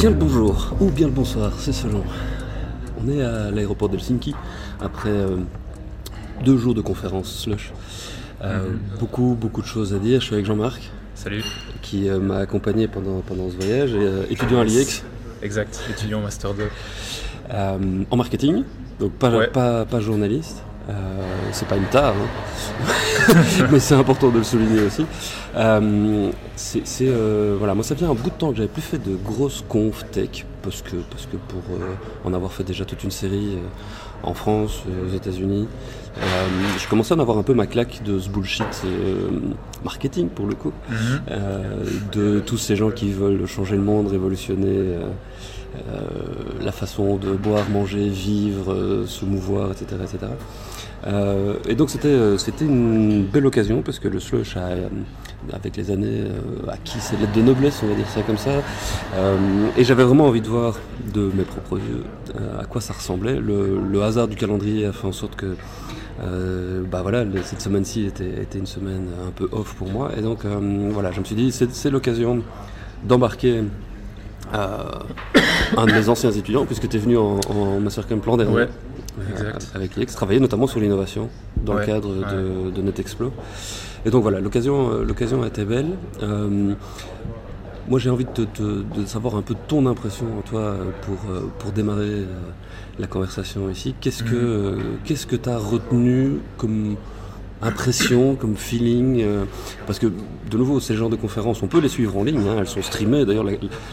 [0.00, 2.02] Bien le bonjour, ou bien le bonsoir, c'est selon.
[3.02, 4.34] On est à l'aéroport d'Helsinki
[4.80, 5.36] après euh,
[6.44, 7.72] deux jours de conférence slush.
[8.42, 10.20] Euh, beaucoup, beaucoup de choses à dire.
[10.20, 11.44] Je suis avec Jean-Marc, Salut.
[11.82, 15.04] qui euh, m'a accompagné pendant, pendant ce voyage, et, étudiant à l'IEX
[15.42, 16.62] Exact, étudiant Master 2.
[17.52, 17.78] euh,
[18.10, 18.64] en marketing,
[18.98, 19.48] donc pas, Ouais.
[19.48, 20.62] pas, pas journaliste.
[20.88, 20.92] Euh,
[21.52, 23.34] c'est pas une tare, hein.
[23.70, 25.04] mais c'est important de le souligner aussi.
[25.56, 28.98] Euh, c'est, euh, voilà, moi ça fait un bout de temps que j'avais plus fait
[28.98, 33.04] de grosses conf tech parce que, parce que pour euh, en avoir fait déjà toute
[33.04, 35.68] une série euh, en France, aux États-Unis,
[36.18, 36.22] euh,
[36.78, 39.28] je commençais à en avoir un peu ma claque de ce bullshit euh,
[39.84, 40.72] marketing pour le coup,
[41.30, 44.66] euh, de tous ces gens qui veulent changer le monde, révolutionner.
[44.66, 45.10] euh,
[45.76, 46.02] euh,
[46.60, 49.86] la façon de boire, manger, vivre, euh, se mouvoir, etc.
[50.02, 50.32] etc.
[51.06, 54.88] Euh, et donc c'était euh, c'était une belle occasion parce que le slush a, euh,
[55.52, 56.24] avec les années
[56.68, 58.50] acquis ses lettres de noblesse, on va dire ça comme ça.
[59.76, 60.78] Et j'avais vraiment envie de voir
[61.14, 62.04] de mes propres yeux
[62.58, 63.36] à quoi ça ressemblait.
[63.36, 65.56] Le, hasard du calendrier a fait en sorte que
[66.90, 70.10] bah voilà, cette semaine-ci était, était une semaine un peu off pour moi.
[70.18, 72.42] Et donc voilà, je me suis dit c'est l'occasion
[73.04, 73.62] d'embarquer
[74.52, 78.68] un de mes anciens étudiants, puisque tu es venu en, en Mastercamp l'an dernier, Ouais,
[79.20, 79.70] euh, exact.
[79.74, 81.28] avec l'IEX, travailler notamment sur l'innovation
[81.64, 83.32] dans le Ouais, cadre de, de NetExplo.
[84.06, 85.90] Et donc voilà, l'occasion euh, l'occasion était belle.
[86.22, 86.72] Euh,
[87.88, 88.62] moi j'ai envie de, te- te-
[89.00, 92.26] de savoir un peu ton impression, toi, pour, euh, pour démarrer euh,
[92.98, 93.94] la conversation ici.
[94.00, 96.96] Qu'est-ce que euh, qu'est-ce que tu as retenu comme
[97.62, 99.44] impression, comme feeling euh,
[99.86, 102.56] Parce que, de nouveau, ces genres de conférences, on peut les suivre en ligne, hein,
[102.58, 103.24] elles sont streamées.
[103.24, 103.52] D'ailleurs, la,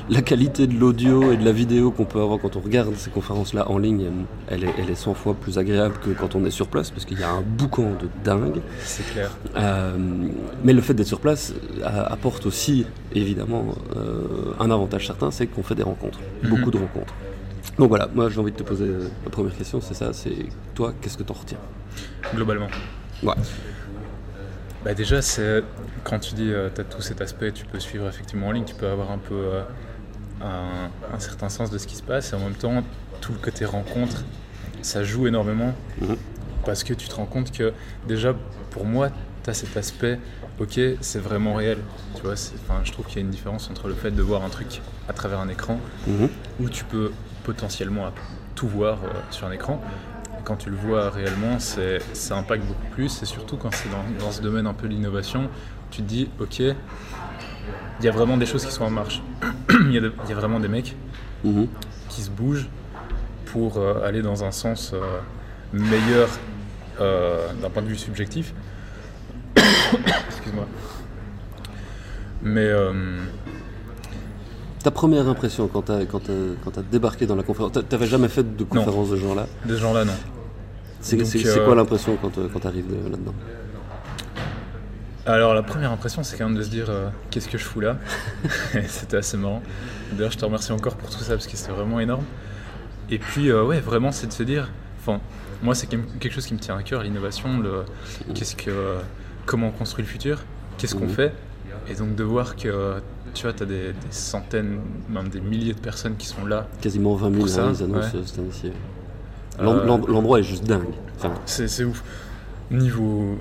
[0.09, 3.09] la qualité de l'audio et de la vidéo qu'on peut avoir quand on regarde ces
[3.09, 4.05] conférences-là en ligne,
[4.47, 7.05] elle est, elle est 100 fois plus agréable que quand on est sur place, parce
[7.05, 8.61] qu'il y a un boucan de dingue.
[8.83, 9.31] C'est clair.
[9.57, 9.97] Euh,
[10.63, 15.47] mais le fait d'être sur place euh, apporte aussi, évidemment, euh, un avantage certain, c'est
[15.47, 16.49] qu'on fait des rencontres, Mhm.
[16.49, 17.13] beaucoup de rencontres.
[17.77, 18.87] Donc voilà, moi j'ai envie de te poser
[19.23, 20.33] la première question, c'est ça, c'est
[20.73, 21.57] toi, qu'est-ce que t'en retiens?
[22.33, 22.67] Globalement.
[23.23, 23.33] Ouais.
[24.85, 25.63] Bah déjà, c'est
[26.03, 28.75] quand tu dis tu as tout cet aspect, tu peux suivre effectivement en ligne, tu
[28.75, 29.61] peux avoir un peu euh,
[30.41, 32.83] un, un certain sens de ce qui se passe et en même temps,
[33.19, 34.23] tout le côté rencontre,
[34.81, 36.15] ça joue énormément Mhm.
[36.65, 37.73] parce que tu te rends compte que
[38.07, 38.33] déjà,
[38.69, 39.09] pour moi,
[39.43, 40.19] tu as cet aspect,
[40.59, 41.79] ok, c'est vraiment réel.
[42.15, 42.35] Tu vois,
[42.83, 45.13] je trouve qu'il y a une différence entre le fait de voir un truc à
[45.13, 46.29] travers un écran Mhm.
[46.61, 47.11] où tu peux
[47.43, 48.11] potentiellement
[48.55, 49.81] tout voir euh, sur un écran.
[50.47, 53.21] Quand tu le vois réellement, ça impacte beaucoup plus.
[53.21, 55.49] Et surtout quand c'est dans, dans ce domaine un peu de l'innovation,
[55.91, 56.75] tu te dis, ok, il
[58.01, 59.21] y a vraiment des choses qui sont en marche.
[59.81, 60.95] Il y, a y vraiment des mecs
[61.43, 61.67] Mhm.
[62.07, 62.69] qui se bougent
[63.47, 64.99] pour euh, aller dans un sens euh,
[65.73, 66.29] meilleur
[67.01, 68.53] euh, d'un point de vue subjectif.
[69.57, 70.65] Excuse-moi.
[72.41, 72.71] Mais
[74.81, 78.55] Ta première impression quand t'as- quand t'as débarqué dans la conférence, t'a- t'avais jamais fait
[78.55, 79.45] de conférence de ce genre-là?
[79.65, 80.13] De ce genre-là, non.
[81.01, 83.33] C'est Donc, c'est- euh, quoi l'impression quand, euh, quand t'arrives de- là-dedans
[85.25, 87.81] Alors la première impression c'est quand même de se dire euh, qu'est-ce que je fous
[87.81, 87.97] là
[88.87, 89.61] C'était assez marrant.
[90.13, 92.23] D'ailleurs je te remercie encore pour tout ça parce que c'était vraiment énorme.
[93.09, 94.69] Et puis euh, ouais vraiment c'est de se dire,
[94.99, 95.19] enfin
[95.61, 97.83] moi c'est quand même quelque chose qui me tient à cœur, l'innovation, le
[98.33, 98.95] qu'est-ce que
[99.45, 100.39] comment on construit le futur,
[100.77, 101.09] qu'est-ce qu'on Mhm.
[101.09, 101.33] fait.
[101.89, 102.95] Et donc de voir que
[103.33, 104.79] tu vois, tu as des, des centaines,
[105.09, 106.67] même des milliers de personnes qui sont là.
[106.81, 108.15] Quasiment 20 000 Pour ça, hein, ils annoncent ouais.
[108.15, 108.71] euh, cette année-ci.
[109.59, 110.93] Euh, l'en- L'endroit est juste dingue.
[111.17, 112.03] Enfin, C'est ouf.
[112.69, 113.39] Niveau,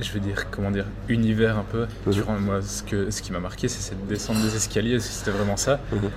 [0.00, 1.86] je veux dire, comment dire, univers un peu.
[2.06, 2.12] Mhm.
[2.12, 5.56] Durant moi, ce, que, ce qui m'a marqué, c'est cette descente des escaliers, c'était vraiment
[5.56, 5.80] ça.
[5.92, 6.10] Mhm.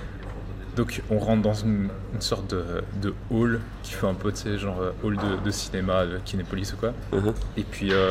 [0.76, 2.62] Donc on rentre dans une, une sorte de,
[3.00, 6.18] de hall qui fait un peu, tu sais, genre euh, hall de, de cinéma, de
[6.24, 6.92] Kinépolis ou quoi.
[7.12, 7.32] Mhm.
[7.56, 8.10] Et puis euh,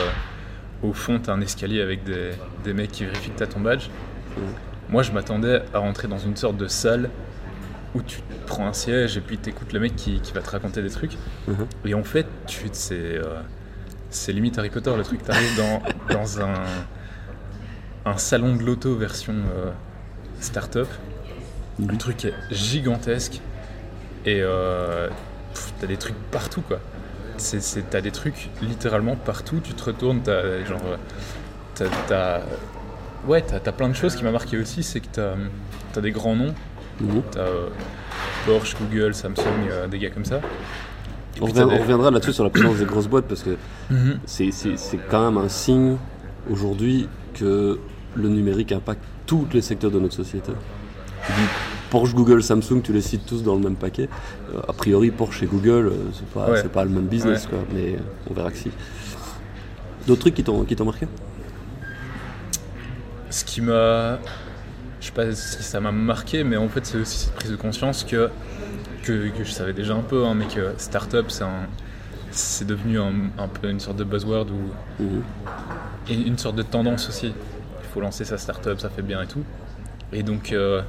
[0.82, 2.32] au fond, t'as un escalier avec des,
[2.64, 3.90] des mecs qui vérifient que t'as ton badge.
[4.38, 4.44] Mhm.
[4.90, 7.10] Moi, je m'attendais à rentrer dans une sorte de salle
[7.96, 10.82] où tu prends un siège et puis t'écoutes le mec qui, qui va te raconter
[10.84, 11.18] des trucs.
[11.48, 11.66] Mhm.
[11.86, 12.28] Et en fait,
[12.74, 13.40] c'est euh,
[14.12, 15.24] c'est limite Harry Potter le truc.
[15.24, 15.82] T'arrives dans,
[16.14, 16.54] dans un,
[18.06, 19.72] un salon de l'auto version euh,
[20.40, 20.88] start-up.
[21.80, 21.98] Le Mhm.
[21.98, 23.42] truc est gigantesque
[24.26, 25.10] et euh,
[25.82, 26.80] t'as des trucs partout quoi.
[27.92, 29.60] T'as des trucs littéralement partout.
[29.62, 30.96] Tu te retournes, t'as genre euh,
[31.76, 32.42] t'as, t'as-
[33.28, 34.84] ouais t'as, plein de choses qui m'a marqué aussi.
[34.84, 35.34] C'est que t'as,
[35.94, 36.54] t'as des grands noms.
[37.02, 37.22] Mhm.
[37.32, 37.68] T'as euh,
[38.46, 40.38] Porsche, Google, Samsung, euh, des gars comme ça.
[41.38, 43.58] Et On, des- reviendra là-dessus sur la présence des grosses boîtes parce que
[43.90, 44.20] Mhm.
[44.26, 45.98] c'est c'est- c'est quand même un signe
[46.50, 47.78] aujourd'hui que
[48.16, 50.52] le numérique impacte tous les secteurs de notre société.
[51.26, 51.48] Tu dis
[51.90, 54.08] Porsche, Google, Samsung, tu les cites tous dans le même paquet.
[54.54, 56.60] Euh, a priori, Porsche et Google, c'est pas, Ouais.
[56.62, 57.50] c'est pas le même business, Ouais.
[57.52, 57.98] quoi, mais
[58.30, 58.72] on verra que si.
[60.08, 61.08] D'autres trucs qui t'ont qui t'ont marqué?
[63.30, 64.20] Ce qui m'a.
[65.06, 67.56] Je sais pas si ça m'a marqué, mais en fait, c'est aussi cette prise de
[67.56, 68.32] conscience que,
[69.04, 71.68] que, je savais déjà un peu, hein, mais que startup, c'est un,
[72.32, 74.48] c'est devenu un, peu une sorte de buzzword
[75.00, 75.22] ou mhm.
[76.10, 77.28] une sorte de tendance aussi.
[77.28, 79.44] Il faut lancer sa startup, ça fait bien et tout.
[80.12, 80.82] Et donc, euh,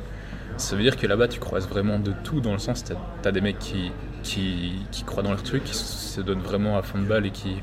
[0.56, 2.94] ça veut dire que là-bas, tu croises vraiment de tout, dans le sens, tu
[3.28, 3.92] as, des mecs qui,
[4.22, 7.32] qui, qui, croient dans leur truc, qui se donnent vraiment à fond de balle et
[7.32, 7.56] qui,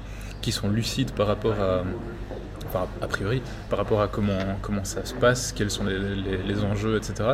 [0.44, 1.82] qui sont lucides par rapport à,
[3.02, 6.98] a priori, par rapport à comment, comment ça se passe, quels sont les, les, enjeux,
[6.98, 7.32] etc.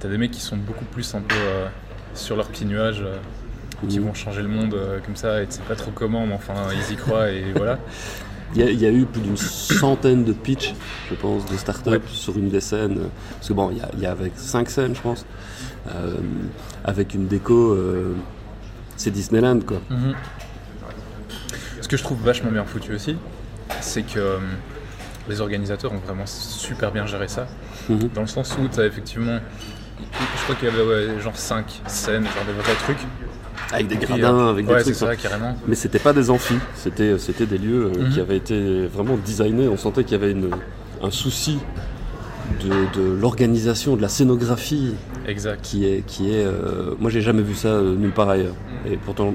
[0.00, 1.66] Tu as des mecs qui sont beaucoup plus un peu euh,
[2.14, 3.16] sur leur petit nuage, euh,
[3.88, 4.06] qui mhm.
[4.06, 6.94] vont changer le monde comme ça, et tu sais pas trop comment, mais enfin, ils
[6.94, 7.78] y croient, et voilà.
[8.54, 10.74] Il y, a, eu plus d'une centaine de pitchs,
[11.08, 12.98] je pense, de start-up sur une des scènes.
[13.36, 15.24] Parce que bon, il y, a, avec cinq scènes, je pense,
[15.88, 16.16] euh,
[16.84, 17.72] avec une déco.
[17.72, 18.14] Euh,
[18.96, 19.80] c'est Disneyland, quoi.
[19.88, 20.14] Mhm.
[21.80, 23.16] Ce que je trouve vachement bien foutu aussi,
[23.80, 24.38] c'est que euh,
[25.28, 27.46] les organisateurs ont vraiment super bien géré ça.
[27.88, 28.10] Mhm.
[28.14, 29.38] Dans le sens où tu as effectivement.
[30.36, 33.06] Je crois qu'il y avait genre cinq scènes, genre des vrais trucs.
[33.72, 34.94] Avec des gradins, avec des trucs.
[34.94, 35.56] Ça, carrément.
[35.66, 38.20] Mais c'était pas des amphis, c'était, c'était des lieux euh, qui mhm.
[38.20, 39.68] avaient été vraiment designés.
[39.68, 40.50] On sentait qu'il y avait une,
[41.02, 41.58] un souci
[42.60, 44.94] de, l'organisation, de la scénographie.
[45.26, 45.60] Exact.
[45.62, 46.04] Qui est.
[46.06, 48.54] Qui est euh, moi, j'ai jamais vu ça euh, nulle part ailleurs.
[48.86, 49.34] Et pourtant,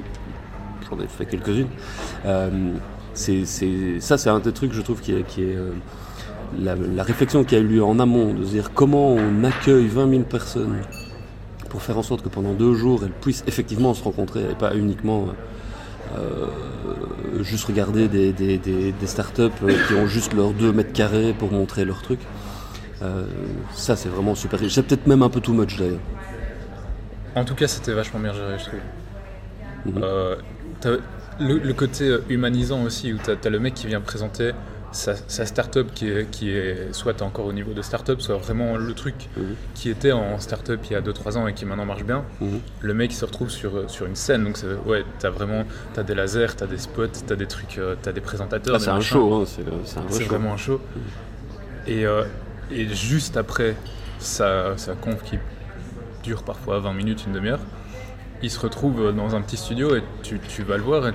[0.90, 1.70] j'en ai fait quelques-unes.
[3.18, 5.24] C'est, ça, c'est un des trucs, je trouve, qui est.
[5.24, 5.58] Qui est
[6.58, 9.88] la, la, réflexion qui a eu lieu en amont, de se dire comment on accueille
[9.88, 10.78] 20 000 personnes
[11.70, 14.74] pour faire en sorte que pendant deux jours, elles puissent effectivement se rencontrer et pas
[14.76, 15.28] uniquement
[16.16, 16.48] euh,
[17.44, 19.52] juste regarder des, des, des, startups
[19.88, 22.20] qui ont juste leurs deux mètres carrés pour montrer leur truc.
[23.02, 23.26] Euh,
[23.74, 24.74] ça, c'est vraiment super riche.
[24.74, 26.00] C'est peut-être même un peu too much d'ailleurs.
[27.36, 29.94] En tout cas, c'était vachement bien géré, je trouve.
[29.94, 30.04] Mhm.
[30.04, 30.36] Euh,
[31.40, 34.52] le, côté humanisant aussi, où tu as, le mec qui vient présenter
[34.92, 38.78] sa, sa start-up qui est, qui est soit encore au niveau de start-up, soit vraiment
[38.78, 39.56] le truc mhm.
[39.76, 42.24] qui était en start-up il y a 2-3 ans et qui maintenant marche bien.
[42.42, 42.60] Mhm.
[42.82, 46.56] Le mec se retrouve sur, sur une scène, donc ouais, t'as vraiment as des lasers,
[46.56, 48.76] t'as des spots, t'as des trucs, euh, t'as des présentateurs.
[48.76, 49.44] Ah, c'est un show, hein,
[50.10, 50.80] c'est vraiment un show.
[50.96, 51.02] Mhm.
[51.88, 52.24] Et, euh,
[52.72, 53.76] et juste après
[54.20, 55.38] sa, sa conf qui
[56.24, 57.60] dure parfois 20 minutes, une demi-heure,
[58.44, 61.12] il se retrouve dans un petit studio et tu, tu vas le voir et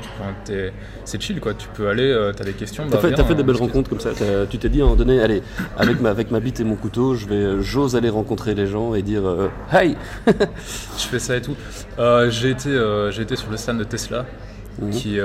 [1.05, 1.55] c'est chill quoi.
[1.55, 2.85] Tu peux aller, euh, tu as des questions.
[2.91, 4.11] T'as fait, as fait des belles rencontres comme ça.
[4.51, 5.43] Tu t'es dit à un moment donné, allez,
[5.77, 8.95] avec ma, avec ma bite et mon couteau, je vais, j'ose aller rencontrer les gens
[8.95, 9.97] et dire euh, Hey
[10.27, 11.57] Je fais ça et tout.
[11.99, 12.71] Euh, j'ai été,
[13.11, 14.27] j'ai été sur le stand de Tesla,
[14.81, 14.91] mhm.
[14.91, 15.19] qui,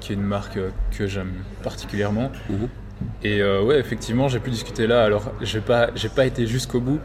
[0.00, 0.58] qui est une marque
[0.96, 1.32] que j'aime
[1.62, 2.30] particulièrement.
[2.48, 2.68] Mhm.
[3.22, 5.04] Et ouais, effectivement, j'ai pu discuter là.
[5.04, 7.00] Alors, j'ai pas, j'ai pas été jusqu'au bout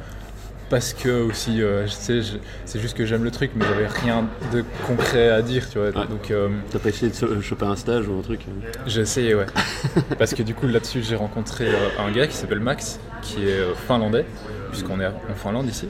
[0.73, 5.29] parce que aussi, euh, c'est juste que j'aime le truc, mais j'avais rien de concret
[5.29, 5.91] à dire, tu vois.
[5.91, 9.35] Donc, euh, T'as pas essayé de choper un stage ou un truc euh J'ai essayé,
[9.35, 9.45] ouais.
[10.17, 11.67] parce que du coup, là-dessus, j'ai rencontré
[11.99, 14.25] un gars qui s'appelle Max, qui est finlandais,
[14.71, 15.89] puisqu'on est en Finlande ici.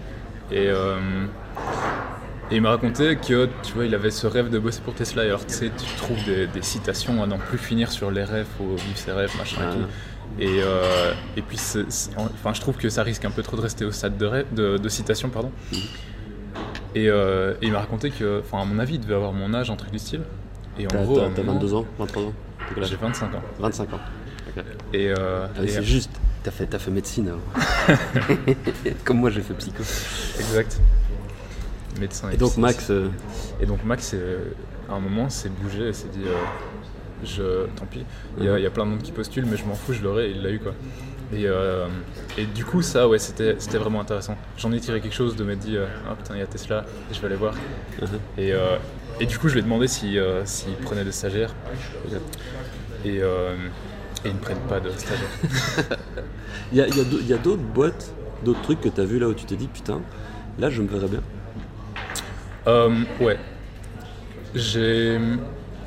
[0.51, 0.68] Et,
[2.51, 5.21] il m'a raconté que, tu vois, il avait ce rêve de bosser pour Tesla.
[5.21, 8.75] alors, tu sais, tu trouves des, citations à n'en plus finir sur les rêves, faut
[8.75, 9.88] vivre ses rêves, machin et tout.
[10.39, 11.59] Et, euh, et puis,
[12.18, 14.89] enfin, je trouve que ça risque un peu trop de rester au stade de, de,
[14.89, 15.30] citation.
[15.30, 15.51] Pardon.
[15.71, 15.80] Mhm.
[16.95, 19.69] Euh, et, il m'a raconté que, enfin, à mon avis, il devait avoir mon âge,
[19.69, 20.21] un truc du style.
[20.80, 21.19] Et en gros.
[21.35, 22.33] T'as 22 ans 23 ans
[22.81, 23.41] J'ai 25 ans.
[23.59, 23.99] 25 ans.
[24.94, 26.11] Et, euh, ah c'est juste,
[26.44, 27.31] t'as fait, as fait médecine
[27.87, 27.95] hein.
[29.04, 29.83] Comme moi, j'ai fait psycho.
[30.40, 30.80] Exact.
[31.99, 32.30] Médecin.
[32.31, 32.92] Et, donc, Max.
[33.61, 34.16] Et donc, Max,
[34.90, 36.25] à un moment, s'est bougé et s'est dit
[37.25, 38.06] je, tant pis.
[38.39, 40.42] Il y, a, plein de monde qui postulent, mais je m'en fous, je l'aurai, il
[40.42, 40.73] l'a eu quoi.
[41.33, 41.87] Et, euh,
[42.37, 44.37] et, du coup, ça, ouais, c'était, vraiment intéressant.
[44.57, 47.19] J'en ai tiré quelque chose de m'être dit, ah putain, il y a Tesla, je
[47.19, 47.56] vais aller voir.
[47.99, 48.07] Uh-huh.
[48.37, 48.77] Et, euh,
[49.19, 51.53] et, du coup, je lui ai demandé s'il si, prenait des stagiaires.
[53.06, 53.21] Et, et
[54.25, 55.27] ils ne prennent pas de stagiaires.
[56.71, 58.13] il, y a, il y a d'autres boîtes,
[58.45, 60.01] d'autres trucs que tu as vu là où tu t'es dit, putain,
[60.59, 61.21] là, je me verrais bien?
[63.19, 63.37] ouais.
[64.56, 65.18] J'ai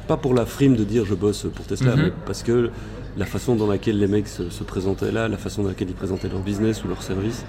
[0.06, 2.02] pas pour la frime de dire je bosse pour Tesla, mhm.
[2.02, 2.70] mais parce que
[3.16, 6.28] la façon dans laquelle les mecs se, présentaient là, la façon dans laquelle ils présentaient
[6.28, 7.44] leur business ou leur service,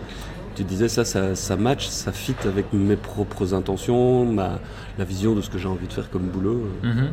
[0.55, 4.59] tu disais ça, ça, match, ça fit avec mes propres intentions, ma,
[4.97, 6.63] la vision de ce que j'ai envie de faire comme boulot.
[6.83, 7.09] Mhm.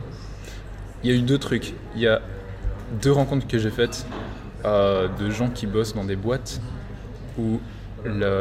[1.03, 1.75] Il y a eu deux trucs.
[1.95, 2.23] Il y a
[3.03, 4.07] deux rencontres que j'ai faites
[4.65, 6.61] euh, de gens qui bossent dans des boîtes
[7.39, 7.61] où,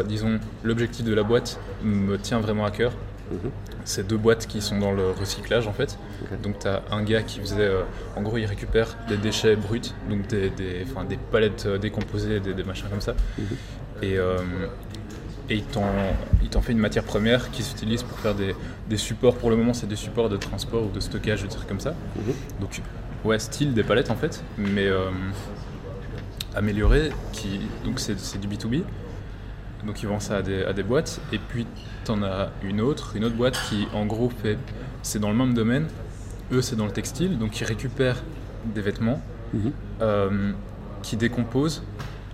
[0.08, 2.94] disons, l'objectif de la boîte me tient vraiment à cœur.
[3.34, 3.52] Mhm
[3.86, 5.98] c'est deux boîtes qui sont dans le recyclage en fait.
[6.42, 7.84] Donc tu as un gars qui faisait, euh,
[8.16, 12.64] en gros il récupère des déchets bruts, donc des, des, des palettes euh, décomposées, des,
[12.64, 13.14] machins comme ça.
[13.38, 13.46] Mhm.
[14.02, 14.38] Et, euh,
[15.50, 18.56] et il t'en fait une matière première qui s'utilise pour faire des,
[18.90, 19.36] des, supports.
[19.36, 21.96] Pour le moment c'est des supports de transport ou de stockage, des trucs comme ça.
[22.16, 22.34] Mhm.
[22.62, 22.82] Donc
[23.26, 24.90] ouais, style des palettes en fait, mais
[26.56, 28.84] amélioré, qui, donc c'est du B2B.
[29.86, 31.20] Donc ils vendent ça à des, à des boîtes.
[31.32, 31.66] Et puis
[32.06, 34.58] tu en as une autre, une autre boîte qui en gros fait,
[35.02, 35.88] c'est dans le même domaine.
[36.52, 38.22] Eux c'est dans le textile, donc ils récupèrent
[38.74, 39.22] des vêtements,
[39.54, 39.72] Mhm.
[40.02, 40.52] euh,
[41.04, 41.84] qui décomposent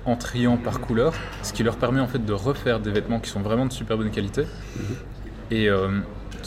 [0.06, 1.14] en triant par couleur,
[1.44, 3.98] ce qui leur permet en fait de refaire des vêtements qui sont vraiment de super
[3.98, 4.46] bonne qualité
[5.52, 6.00] et euh,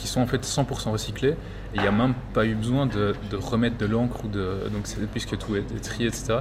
[0.02, 1.36] qui sont en fait 100% recyclés.
[1.74, 4.68] Et il n'y a même pas eu besoin de, de remettre de l'encre ou de
[4.74, 6.40] donc c'est puisque tout est, trié etc.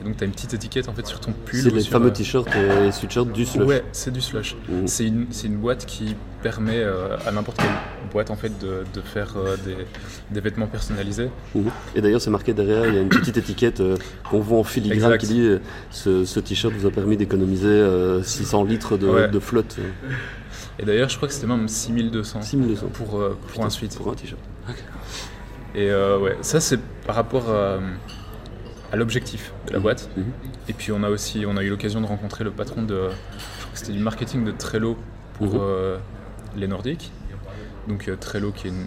[0.00, 1.60] Et donc tu as une petite étiquette en fait sur ton pull.
[1.60, 3.66] C'est les sur, fameux euh, t-shirts et sweatshirts du slush.
[3.66, 4.56] Ouais, c'est du slush.
[4.70, 4.86] Mhm.
[4.86, 9.00] C'est une, une boîte qui permet euh, à n'importe quelle boîte en fait de, de
[9.02, 9.76] faire euh, des,
[10.30, 11.28] des vêtements personnalisés.
[11.54, 11.64] Mhm.
[11.94, 13.96] Et d'ailleurs, c'est marqué derrière, il y a une petite étiquette euh,
[14.30, 15.18] qu'on voit en filigrane Exact.
[15.18, 15.48] qui dit
[15.90, 19.28] ce, ce t-shirt vous a permis d'économiser euh, 600 litres de, Ouais.
[19.28, 19.76] de flotte.
[20.78, 23.96] Euh, Et d'ailleurs, je crois que c'était même 6200 6200 pour, euh, pour un suite.
[23.96, 24.40] pour un t-shirt.
[25.74, 27.78] Et euh, ouais, ça c'est par rapport à,
[28.92, 29.82] à l'objectif de la Mhm.
[29.82, 30.08] boîte.
[30.16, 30.24] Mhm.
[30.68, 33.62] Et puis on a aussi on a eu l'occasion de rencontrer le patron de, je
[33.62, 34.96] crois que c'était du marketing de Trello
[35.34, 35.58] pour Mhm.
[35.60, 35.98] euh,
[36.56, 37.10] les Nordiques.
[37.88, 38.86] Donc euh, Trello qui est une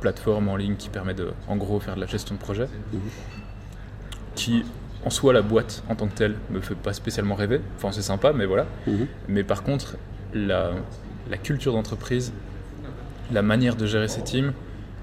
[0.00, 2.68] plateforme en ligne qui permet de, en gros, faire de la gestion de projet.
[4.36, 4.64] Qui
[5.04, 7.60] en soi la boîte en tant que telle me fait pas spécialement rêver.
[7.76, 8.66] Enfin c'est sympa, mais voilà.
[9.28, 9.96] Mais par contre,
[10.32, 10.70] la,
[11.30, 12.32] la culture d'entreprise,
[13.32, 14.52] la manière de gérer ses teams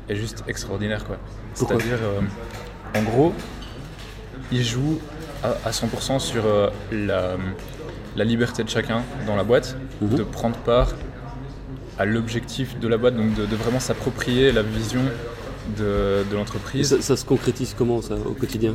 [0.09, 1.05] est juste extraordinaire.
[1.05, 1.17] quoi.
[1.53, 3.33] C'est-à-dire, euh, en gros,
[4.51, 4.99] ils jouent
[5.43, 7.35] à, à 100% sur euh, la,
[8.15, 10.15] la liberté de chacun dans la boîte, Mhm.
[10.17, 10.89] de prendre part
[11.97, 14.99] à l'objectif de la boîte, donc de, de vraiment s'approprier la vision
[15.77, 16.89] de, l'entreprise.
[16.97, 18.73] ça, ça se concrétise comment ça au quotidien?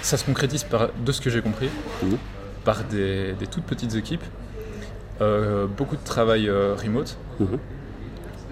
[0.00, 1.68] Ça se concrétise par, de ce que j'ai compris,
[2.02, 2.16] Mhm.
[2.64, 4.24] par des, des toutes petites équipes,
[5.20, 7.16] beaucoup de travail euh, remote.
[7.40, 7.58] Mhm.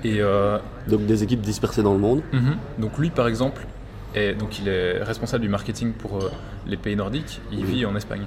[0.04, 2.22] Et euh, Donc des équipes dispersées dans le monde.
[2.32, 3.66] mhm, donc lui, par exemple,
[4.14, 6.30] est, donc il est responsable du marketing pour euh,
[6.66, 7.40] les pays nordiques.
[7.52, 8.26] Il vit en Espagne.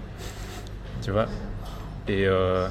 [1.04, 1.28] Tu vois?
[2.08, 2.68] Et euh,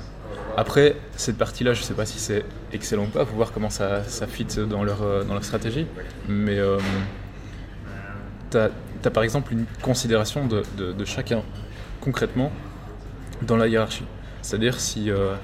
[0.56, 3.24] après, cette partie-là, je sais pas si c'est excellent ou pas.
[3.24, 5.86] Faut voir comment ça, ça fit dans leur, euh, dans leur stratégie.
[6.28, 6.78] Mais euh,
[8.50, 8.70] tu as,
[9.10, 11.42] par exemple une considération de, de- de chacun
[12.00, 12.50] concrètement
[13.42, 14.04] dans la hiérarchie.
[14.46, 15.34] C'est-à-dire si, euh,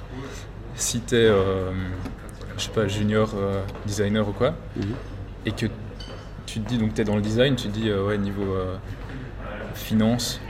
[0.76, 1.26] si tu es,
[2.56, 4.94] je sais pas, junior euh, designer ou quoi, Mhm.
[5.44, 5.66] et que
[6.46, 8.54] tu te dis, donc tu es dans le design, tu te dis, euh, ouais, niveau
[8.54, 8.76] euh,
[9.74, 10.40] finance,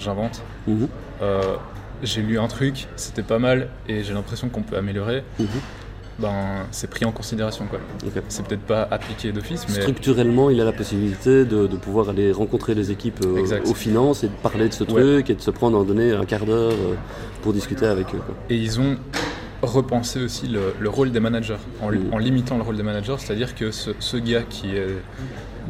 [0.00, 0.42] j'invente,
[1.22, 1.56] euh,
[2.02, 5.46] j'ai lu un truc, c'était pas mal, et j'ai l'impression qu'on peut améliorer, Mhm.
[6.18, 7.78] Ben c'est pris en considération quoi.
[8.28, 12.32] C'est peut-être pas appliqué d'office, mais Structurellement, il a la possibilité de, de pouvoir aller
[12.32, 15.00] rencontrer les équipes euh, aux finances et de parler de ce Ouais.
[15.00, 16.94] truc et de se prendre en donner un quart d'heure euh,
[17.42, 18.18] pour discuter avec eux.
[18.24, 18.34] quoi.
[18.50, 18.96] Et ils ont
[19.62, 22.12] repensé aussi le, le rôle des managers, en, Mhm.
[22.12, 24.96] en limitant le rôle des managers, c'est-à-dire que ce, ce gars qui est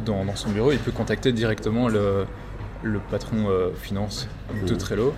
[0.05, 2.25] dans, dans son bureau, il peut contacter directement le,
[2.81, 4.27] le patron euh, finance
[4.67, 4.77] de Mhm.
[4.77, 5.13] Trello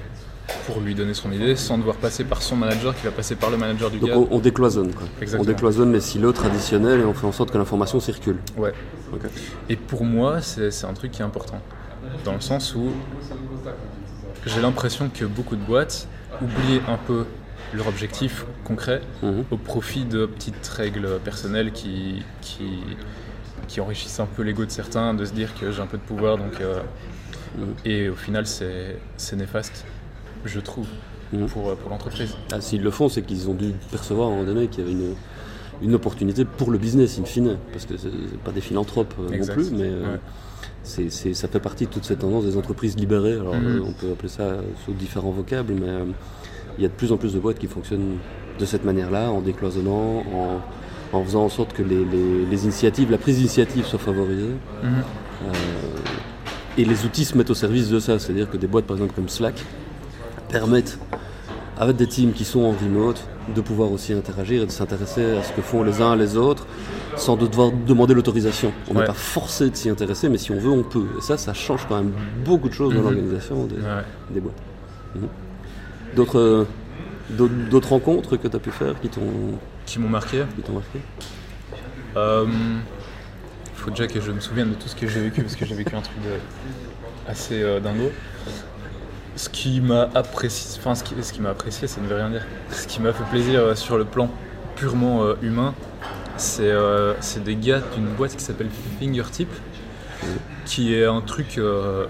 [0.67, 3.49] pour lui donner son idée sans devoir passer par son manager qui va passer par
[3.49, 4.17] le manager du Donc gars.
[4.17, 4.93] on, on décloisonne.
[4.93, 5.03] Quoi.
[5.17, 5.51] On Exactement.
[5.53, 8.37] décloisonne les silos traditionnels et on fait en sorte que l'information circule.
[8.57, 8.73] Ouais.
[9.69, 11.59] Et pour moi, c'est un truc qui est important.
[12.23, 12.89] Dans le sens où
[14.45, 16.07] j'ai l'impression que beaucoup de boîtes
[16.41, 17.25] oublient un peu
[17.73, 19.45] leur objectif concret Mhm.
[19.51, 22.79] au profit de petites règles personnelles qui, qui,
[23.67, 26.03] qui enrichissent un peu l'ego de certains, de se dire que j'ai un peu de
[26.03, 26.37] pouvoir.
[26.37, 26.79] Donc, euh,
[27.57, 27.73] Mhm.
[27.85, 28.97] Et au final, c'est
[29.37, 29.85] néfaste,
[30.45, 30.87] je trouve,
[31.33, 31.47] Mhm.
[31.47, 32.35] pour, pour l'entreprise.
[32.51, 34.87] Ah, S'ils le font, c'est qu'ils ont dû percevoir à un moment donné qu'il y
[34.87, 35.15] avait une,
[35.81, 37.57] une opportunité pour le business in fine.
[37.71, 38.09] Parce que c'est
[38.43, 40.19] pas des philanthropes euh, non plus, mais euh, Ouais.
[40.83, 43.33] c'est- c'est- ça fait partie de toute cette tendance des entreprises libérées.
[43.33, 43.65] Alors Mhm.
[43.65, 46.05] euh, on peut appeler ça sous différents vocables, mais euh,
[46.77, 48.17] il y a de plus en plus de boîtes qui fonctionnent
[48.59, 50.61] de cette manière-là, en décloisonnant, en,
[51.17, 54.55] en faisant en sorte que les, les- les initiatives, la prise d'initiative soit favorisée.
[54.83, 54.89] Mhm.
[55.43, 55.51] Euh,
[56.77, 58.19] et les outils se mettent au service de ça.
[58.19, 59.55] C'est-à-dire que des boîtes, par exemple, comme Slack,
[60.59, 60.97] permettent,
[61.77, 63.21] avec des teams qui sont en remote,
[63.53, 66.65] de pouvoir aussi interagir et de s'intéresser à ce que font les uns les autres,
[67.17, 68.71] sans devoir demander l'autorisation.
[68.89, 69.05] On n'est Ouais.
[69.05, 71.05] pas forcé de s'y intéresser, mais si on veut, on peut.
[71.17, 72.13] Et ça, ça change quand même
[72.45, 73.03] beaucoup de choses dans Mhm.
[73.05, 74.03] l'organisation des, Ouais.
[74.31, 74.62] des boîtes.
[75.15, 75.27] Mhm.
[76.15, 76.63] D'autres, euh,
[77.31, 79.21] d'autres, d'autres rencontres que tu as pu faire qui t'ont,
[79.85, 80.43] Qui m'ont marqué.
[80.55, 81.00] qui t'ont marqué?
[82.15, 82.45] Euh,
[83.75, 85.75] faut déjà que je me souvienne de tout ce que j'ai vécu parce que j'ai
[85.75, 88.09] vécu un truc de- assez euh, dingo.
[89.36, 92.30] Ce qui m'a apprécié, enfin ce qui, ce qui m'a apprécié, ça ne veut rien
[92.30, 92.46] dire.
[92.72, 94.30] Ce qui m'a fait plaisir euh, sur le plan
[94.75, 95.74] purement euh, humain,
[96.38, 99.50] c'est euh, c'est des gars d'une boîte qui s'appelle Fingertip,
[100.65, 102.06] qui est un truc euh,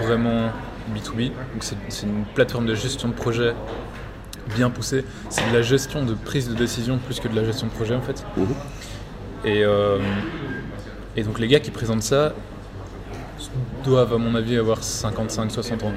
[0.00, 0.50] vraiment
[0.94, 1.28] B2B.
[1.28, 3.54] Donc c'est une plateforme de gestion de projet
[4.54, 5.04] bien poussée.
[5.30, 7.94] C'est de la gestion de prise de décision plus que de la gestion de projet
[7.94, 8.24] en fait.
[8.36, 8.46] Mhm.
[9.44, 9.62] Et,
[11.16, 12.34] et donc les gars qui présentent ça
[13.84, 15.92] doivent à mon avis avoir 55-60 ans.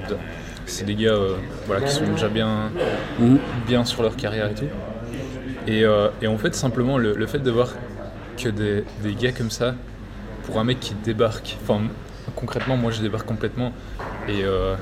[0.72, 1.36] C'est des gars euh,
[1.68, 2.72] voilà, qui sont déjà bien,
[3.20, 3.40] Mhm.
[3.68, 4.66] bien sur leur carrière et tout.
[5.68, 7.70] Et, euh, et en fait, simplement, le, le fait de voir
[8.38, 9.76] que des, des gars comme ça,
[10.44, 11.82] pour un mec qui débarque, enfin,
[12.36, 13.72] concrètement, moi je débarque complètement.
[14.28, 14.76] Et euh,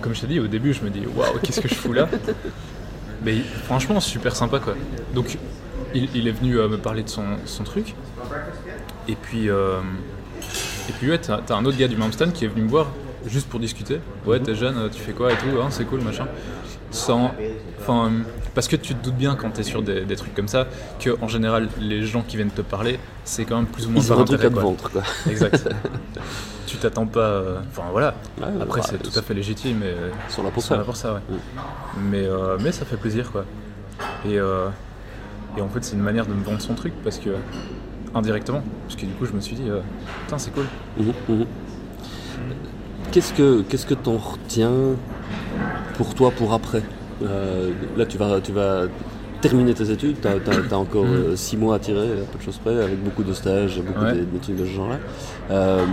[0.00, 2.08] comme je t'ai dit, au début, je me dis, waouh, qu'est-ce que je fous là?
[3.24, 4.74] Mais franchement, super sympa quoi.
[5.14, 5.38] Donc,
[5.94, 7.94] il, il est venu euh, me parler de son, son truc.
[9.08, 9.78] Et puis, euh,
[10.88, 12.88] et puis ouais, t'as t'as un autre gars du Mamstan qui est venu me voir
[13.26, 14.00] juste pour discuter.
[14.26, 16.26] Ouais, t'es jeune, tu fais quoi et tout, hein, c'est cool, machin.
[16.90, 17.32] Sans,
[17.80, 18.10] enfin,
[18.54, 20.66] parce que tu te doutes bien quand t'es sur des, des trucs comme ça
[21.00, 24.02] que en général les gens qui viennent te parler, c'est quand même plus ou moins
[24.02, 24.62] Ils par un truc à intérêt, quoi.
[24.62, 25.02] vendre, quoi.
[25.30, 25.68] Exact.
[26.66, 27.20] tu t'attends pas.
[27.20, 28.14] euh, Enfin voilà.
[28.38, 29.94] Ouais, Après bah, c'est tout à fait légitime et
[30.28, 30.84] Ils sont là pour ils sont là ça.
[30.84, 31.20] pour ça, ouais.
[31.30, 32.00] Mm.
[32.10, 33.46] Mais, euh, mais ça fait plaisir, quoi.
[34.26, 34.68] Et, euh,
[35.56, 37.30] et en fait, c'est une manière de me vendre son truc parce que.
[38.14, 38.62] indirectement.
[38.86, 39.80] Parce que du coup, je me suis dit, euh,
[40.26, 40.66] putain, c'est cool.
[40.98, 41.46] Mhm, mhm.
[43.12, 44.72] Qu'est-ce que qu'est-ce que t'en retiens
[45.96, 46.82] pour toi pour après
[47.22, 48.84] Euh, Là, tu vas tu vas
[49.40, 50.16] terminer tes études.
[50.20, 50.30] T'as
[50.70, 51.12] as, encore Mhm.
[51.14, 54.04] euh, six mois à tirer, à peu de choses près, avec beaucoup de stages, beaucoup
[54.04, 54.12] Ouais.
[54.14, 54.98] de, de trucs de ce genre-là.
[55.50, 55.84] Euh,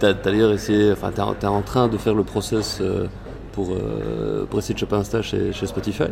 [0.00, 2.78] t'as d'ailleurs essayé, enfin, t'es en- train de faire le process.
[2.80, 3.06] euh,
[3.52, 6.04] pour, euh, pour essayer de choper un stage chez, chez Spotify.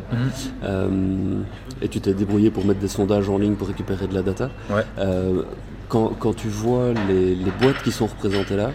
[0.63, 1.41] Euh,
[1.81, 4.51] et tu t'es débrouillé pour mettre des sondages en ligne pour récupérer de la data.
[4.69, 4.83] Ouais.
[4.99, 5.41] Euh,
[5.89, 8.73] quand, quand tu vois les, les boîtes qui sont représentées là,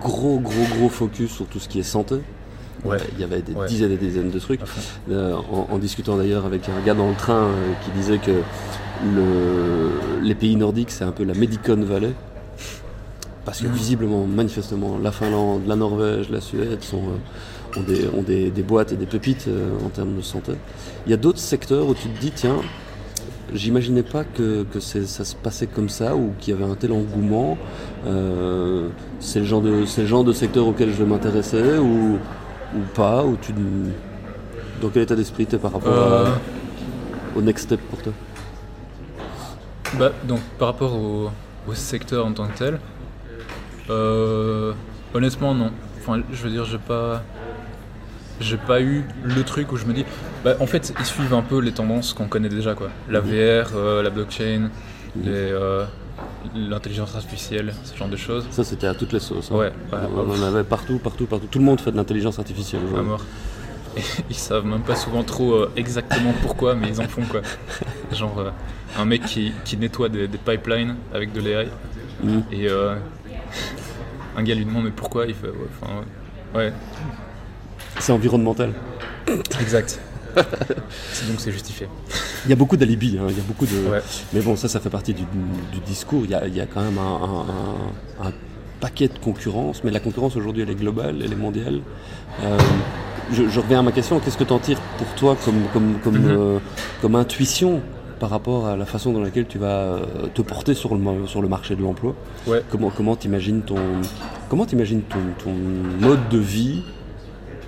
[0.00, 2.16] gros gros gros focus sur tout ce qui est santé.
[2.84, 2.96] Ouais.
[3.14, 3.66] Il y avait des Ouais.
[3.66, 4.60] dizaines et des dizaines de trucs.
[5.10, 8.30] Euh, en, en discutant d'ailleurs avec un gars dans le train euh, qui disait que
[9.14, 9.90] le,
[10.22, 12.12] les pays nordiques c'est un peu la Medicon Valley.
[13.44, 13.72] Parce que Mhm.
[13.72, 18.62] visiblement, manifestement, la Finlande, la Norvège, la Suède sont, euh, ont, des, ont des, des
[18.62, 20.52] boîtes et des pépites euh, en termes de santé.
[21.06, 22.56] Il y a d'autres secteurs où tu te dis, tiens,
[23.54, 26.92] j'imaginais pas que, que ça se passait comme ça ou qu'il y avait un tel
[26.92, 27.58] engouement.
[28.06, 32.18] Euh, c'est le, genre de- le genre de secteur auquel je vais m'intéresser ou,
[32.76, 33.52] ou pas ou tu,
[34.80, 38.12] Dans quel état d'esprit t'es par rapport Euh, à- au next step pour toi?
[39.98, 41.30] Bah, donc par rapport au,
[41.68, 42.78] au secteur en tant que tel,
[43.90, 44.72] euh,
[45.14, 45.70] honnêtement non.
[45.98, 47.22] Enfin, je veux dire, j'ai pas,
[48.40, 50.04] j'ai pas eu le truc où je me dis,
[50.44, 52.88] bah, en fait, ils suivent un peu les tendances qu'on connaît déjà, quoi.
[53.08, 54.70] La VR, euh, la blockchain,
[55.26, 55.84] euh,
[56.54, 58.46] l'intelligence artificielle, ce genre de choses.
[58.50, 59.50] Ça, c'était à toutes les sauces.
[59.52, 59.56] hein.
[59.56, 61.46] Ouais, ouais, On en avait partout, partout, partout.
[61.50, 62.80] Tout le monde fait de l'intelligence artificielle.
[62.96, 63.24] à mort.
[63.96, 64.00] Et
[64.30, 67.40] ils savent même pas souvent trop euh, exactement pourquoi, mais ils en font quoi.
[68.12, 68.50] Genre euh,
[68.98, 71.68] un mec qui, qui nettoie des, des pipelines avec de l'AI
[72.22, 72.42] Mhm.
[72.52, 72.94] et euh,
[74.36, 75.26] un gars lui demande mais pourquoi?
[75.26, 75.48] Il fait
[76.54, 76.72] ouais.
[77.98, 78.72] C'est environnemental.
[79.60, 79.98] exact.
[81.12, 81.88] C'est- Donc c'est justifié.
[82.44, 83.90] Il y a beaucoup d'alibis, hein, il y a beaucoup de.
[83.90, 84.00] Ouais.
[84.32, 85.22] Mais bon, ça, ça fait partie du,
[85.72, 86.22] du discours.
[86.24, 88.32] Il y, a, il y a quand même un, un- un- un
[88.80, 91.80] paquet de concurrence, mais la concurrence aujourd'hui, elle est globale, elle est mondiale.
[92.44, 92.56] Euh,
[93.32, 94.20] je, je reviens à ma question.
[94.20, 96.30] Qu'est-ce que tu en tires pour toi comme, comme, comme, Mhm.
[96.30, 96.58] euh,
[97.02, 97.80] comme intuition
[98.20, 101.26] par rapport à la façon dans laquelle tu vas euh, te porter sur le, ma-
[101.26, 102.14] sur le marché de l'emploi?
[102.46, 102.62] Ouais.
[102.70, 103.76] Comment comment t'imagines ton
[104.48, 105.52] comment t'imagines ton, ton
[106.06, 106.82] mode de vie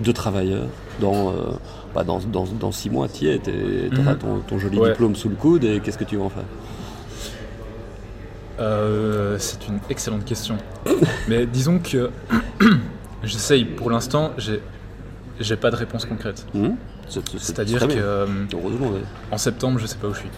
[0.00, 0.64] de travailleur
[1.00, 1.34] dans euh,
[1.94, 3.50] bah, dans, dans, dans six mois tu y es tu
[4.00, 4.18] auras Mhm.
[4.18, 4.90] ton, ton joli Ouais.
[4.90, 6.44] diplôme sous le coude et qu'est-ce que tu vas en faire?
[8.60, 10.56] Euh, c'est une excellente question.
[11.28, 12.10] Mais disons que
[13.22, 14.60] j'essaye pour l'instant, j'ai
[15.40, 16.46] j'ai pas de réponse concrète.
[16.54, 16.76] Mhm.
[17.08, 18.26] C'est- c'est- c'est C'est-à-dire que euh,
[19.30, 20.28] en septembre, je sais pas où je suis.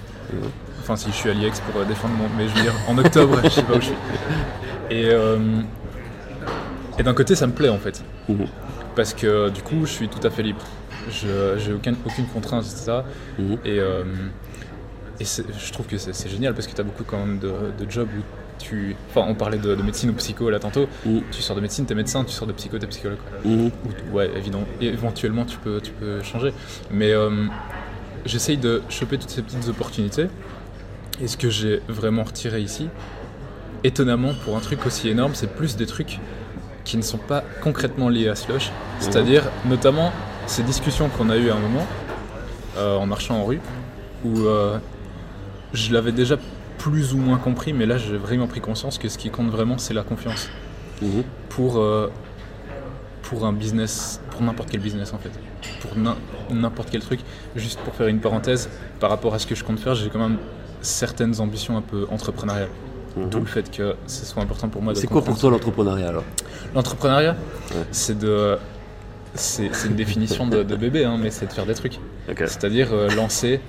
[0.80, 2.24] Enfin, si je suis à l'IEX pour euh, défendre mon.
[2.36, 3.94] Mais je veux dire, en octobre, je sais pas où je suis.
[4.90, 5.08] Et,
[6.98, 8.02] et d'un côté, ça me plaît en fait.
[8.28, 8.46] Mhm.
[8.96, 10.62] Parce que du coup, je suis tout à fait libre.
[11.10, 12.64] Je j'ai aucun, aucune contrainte.
[13.38, 13.58] Mhm.
[13.64, 14.04] Et, euh,
[15.20, 17.38] et c'est- je trouve que c'est c'est génial parce que tu as beaucoup quand même
[17.38, 18.22] de, de jobs où
[18.58, 18.94] tu.
[19.10, 20.86] Enfin, on parlait de, de médecine ou psycho là tantôt.
[21.04, 21.22] Mhm.
[21.32, 23.18] Tu sors de médecine, t'es médecin, tu sors de psycho, t'es psychologue.
[23.44, 23.66] Mhm.
[24.12, 24.66] Ou- ouais, évidemment.
[24.80, 26.52] Et éventuellement, tu peux, tu peux changer.
[26.90, 27.46] Mais euh,
[28.24, 30.26] j'essaye de choper toutes ces petites opportunités.
[31.20, 32.88] Et ce que j'ai vraiment retiré ici,
[33.84, 36.18] étonnamment, pour un truc aussi énorme, c'est plus des trucs
[36.84, 38.70] qui ne sont pas concrètement liés à Slush.
[39.00, 40.12] C'est-à-dire, notamment,
[40.46, 41.86] ces discussions qu'on a eues à un moment,
[42.76, 43.60] euh, en marchant en rue,
[44.24, 44.78] où euh,
[45.72, 46.36] je l'avais déjà
[46.78, 49.78] plus ou moins compris, mais là, j'ai vraiment pris conscience que ce qui compte vraiment,
[49.78, 50.48] c'est la confiance
[51.02, 51.22] Mhm.
[51.48, 52.10] pour, euh,
[53.22, 55.30] pour un business, pour n'importe quel business en fait,
[55.80, 56.16] pour n'im-
[56.50, 57.20] n'importe quel truc.
[57.56, 58.68] Juste pour faire une parenthèse,
[59.00, 60.36] par rapport à ce que je compte faire, j'ai quand même
[60.82, 62.68] certaines ambitions un peu entrepreneuriales.
[63.16, 63.28] Mhm.
[63.30, 66.08] D'où le fait que ce soit important pour moi de C'est quoi pour toi l'entrepreneuriat
[66.08, 66.24] alors?
[66.74, 67.36] L'entrepreneuriat,
[67.70, 67.76] Ouais.
[67.92, 68.58] c'est de.
[69.36, 71.98] C'est une définition de, de bébé, hein, mais c'est de faire des trucs.
[72.36, 73.60] C'est-à-dire euh, lancer,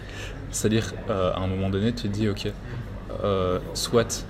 [0.51, 2.51] c'est-à-dire euh, à un moment donné, tu te dis, ok,
[3.23, 4.25] euh, soit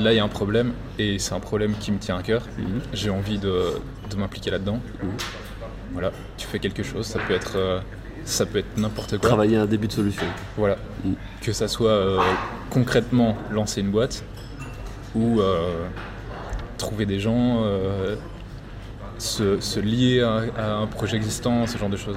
[0.00, 2.42] là il y a un problème et c'est un problème qui me tient à cœur,
[2.58, 2.80] Mhm.
[2.92, 3.62] j'ai envie de,
[4.10, 4.80] de m'impliquer là-dedans.
[5.02, 5.10] Mhm.
[5.92, 7.80] voilà, tu fais quelque chose, ça peut être,
[8.24, 9.28] ça peut être n'importe quoi.
[9.28, 10.26] Travailler un début de solution.
[10.56, 10.78] Voilà.
[11.04, 11.12] Mm.
[11.42, 12.18] Que ça soit euh,
[12.70, 14.24] concrètement lancer une boîte
[15.14, 15.86] ou euh,
[16.78, 18.16] trouver des gens, euh,
[19.18, 22.16] se, se lier à, à un projet existant, ce genre de choses.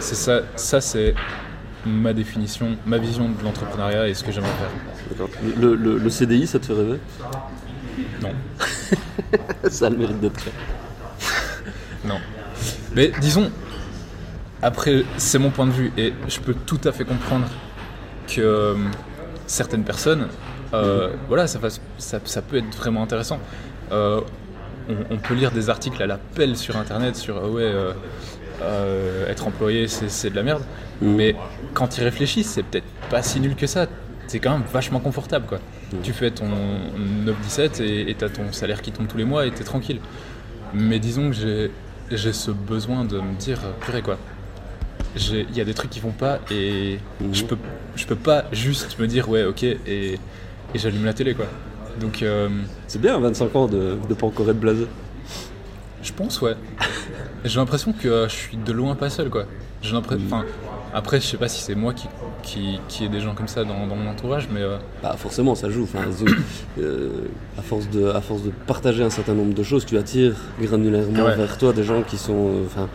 [0.00, 1.14] C'est ça, ça c'est
[1.86, 5.26] ma définition, ma vision de l'entrepreneuriat et ce que j'aimerais faire.
[5.56, 6.98] Le- le CDI, ça te fait rêver?
[8.22, 8.30] Non.
[9.70, 10.52] Ça a le mérite d'être fait.
[12.04, 12.18] Non.
[12.94, 13.50] Mais disons,
[14.62, 17.46] après, c'est mon point de vue et je peux tout à fait comprendre
[18.26, 18.74] que euh,
[19.46, 20.28] certaines personnes,
[20.74, 21.58] euh, voilà, ça,
[21.98, 23.38] ça, ça peut être vraiment intéressant.
[23.92, 24.20] Euh,
[24.88, 27.94] on, on peut lire des articles à la pelle sur internet sur euh, ouais,
[28.62, 30.62] euh, être employé c'est de la merde.
[31.00, 31.14] Mhm.
[31.16, 31.36] Mais
[31.74, 33.86] quand ils réfléchissent, c'est peut-être pas si nul que ça.
[34.26, 35.58] C'est quand même vachement confortable quoi.
[36.02, 36.46] Tu fais ton
[37.24, 40.00] 9-17 et et t'as ton salaire qui tombe tous les mois et t'es tranquille.
[40.74, 41.36] Mais disons que
[42.10, 44.18] j'ai, ce besoin de me dire, purée quoi.
[45.16, 47.34] Il y a des trucs qui vont pas et Mhm.
[47.34, 47.56] je, peux,
[47.96, 50.18] je peux pas juste me dire ouais ok et,
[50.74, 51.46] et j'allume la télé quoi.
[52.00, 52.48] Donc euh,
[52.86, 54.86] C'est bien à 25 ans de ne pas encore être blasé.
[56.02, 56.54] je pense ouais.
[57.44, 59.44] J'ai l'impression que euh, je suis de loin pas seul quoi.
[59.82, 60.44] J'ai l'impression, enfin
[60.92, 62.08] après je sais pas si c'est moi qui,
[62.42, 65.54] qui, qui ai des gens comme ça dans, dans mon entourage mais euh, Bah forcément,
[65.54, 65.84] ça joue.
[65.84, 66.00] Enfin,
[66.80, 67.10] euh,
[67.58, 71.24] à, force de, à force de partager un certain nombre de choses, tu attires granulairement
[71.24, 71.36] Ouais.
[71.36, 72.62] vers toi des gens qui sont...
[72.66, 72.88] Enfin,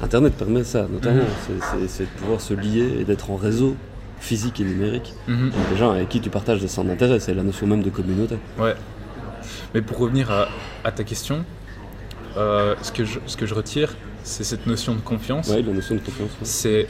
[0.00, 1.22] Internet permet ça, notamment.
[1.46, 3.76] C'est c'est de pouvoir se lier et d'être en réseau
[4.22, 5.12] physique et numérique.
[5.26, 5.50] mhm.
[5.70, 8.36] Des gens avec qui tu partages des centres d'intérêt, c'est la notion même de communauté.
[8.58, 8.74] Ouais.
[9.74, 10.48] Mais pour revenir à,
[10.84, 11.44] à ta question,
[12.36, 15.48] euh, ce, que je, ce que je retire, c'est cette notion de confiance.
[15.48, 16.30] Ouais, la notion de confiance.
[16.30, 16.36] ouais.
[16.44, 16.86] C'est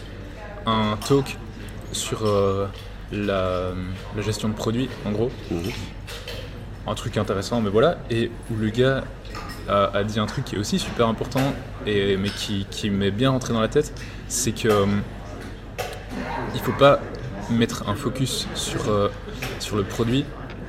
[0.66, 1.38] un talk
[1.92, 2.66] sur euh,
[3.10, 3.70] la,
[4.14, 5.30] la gestion de produits, en gros.
[5.50, 5.70] Mhm.
[6.86, 7.98] Un truc intéressant, mais voilà.
[8.10, 9.04] Et où le gars
[9.68, 11.54] a, a dit un truc qui est aussi super important,
[11.86, 13.92] et, mais qui, qui m'est bien rentré dans la tête,
[14.28, 14.86] c'est que euh,
[16.54, 17.00] il faut pas
[17.50, 19.08] mettre un focus sur, euh,
[19.58, 20.24] sur le produit,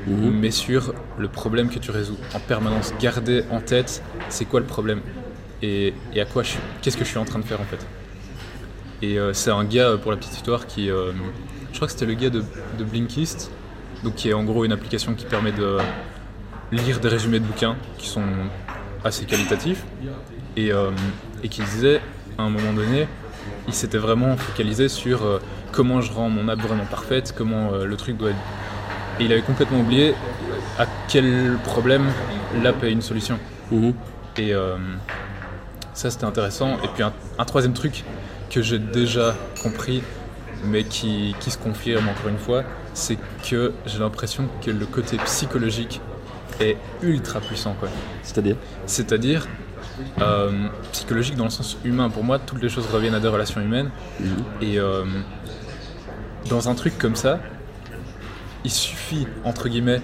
[0.06, 0.32] Mhm.
[0.32, 2.18] mais sur le problème que tu résous.
[2.34, 5.00] En permanence, garder en tête c'est quoi le problème
[5.62, 7.64] et, et à quoi je suis, qu'est-ce que je suis en train de faire en
[7.64, 7.86] fait.
[9.02, 11.12] Et euh, c'est un gars, euh, pour la petite histoire, qui, euh,
[11.72, 12.44] je crois que c'était le gars de,
[12.78, 13.50] de Blinkist,
[14.04, 15.78] donc qui est en gros une application qui permet de
[16.74, 18.24] lire des résumés de bouquins qui sont
[19.06, 19.84] assez qualitatifs
[20.58, 20.72] et,
[21.44, 22.02] et qui disait
[22.38, 23.08] à un moment donné,
[23.68, 25.40] il s'était vraiment focalisé sur
[25.74, 28.38] comment je rends mon app vraiment parfaite, comment euh, le truc doit être
[29.20, 30.16] et il avait complètement oublié
[30.80, 32.06] à quel problème
[32.64, 33.38] l'app est une solution.
[33.72, 33.94] Mhm.
[34.38, 34.76] Et euh,
[35.94, 36.78] ça, c'était intéressant.
[36.84, 38.04] Et puis, un, un troisième truc
[38.50, 40.02] que j'ai déjà compris,
[40.66, 45.18] mais qui, qui se confirme encore une fois, c'est que j'ai l'impression que le côté
[45.18, 46.02] psychologique
[46.60, 47.76] est ultra puissant.
[48.24, 48.56] C'est-à-dire?
[48.88, 49.48] C'est-à-dire,
[50.22, 52.10] euh, psychologique dans le sens humain.
[52.10, 53.92] Pour moi, toutes les choses reviennent à des relations humaines.
[54.20, 54.28] Mhm.
[54.62, 55.04] Et euh,
[56.50, 57.40] dans un truc comme ça,
[58.66, 60.02] il suffit, entre guillemets,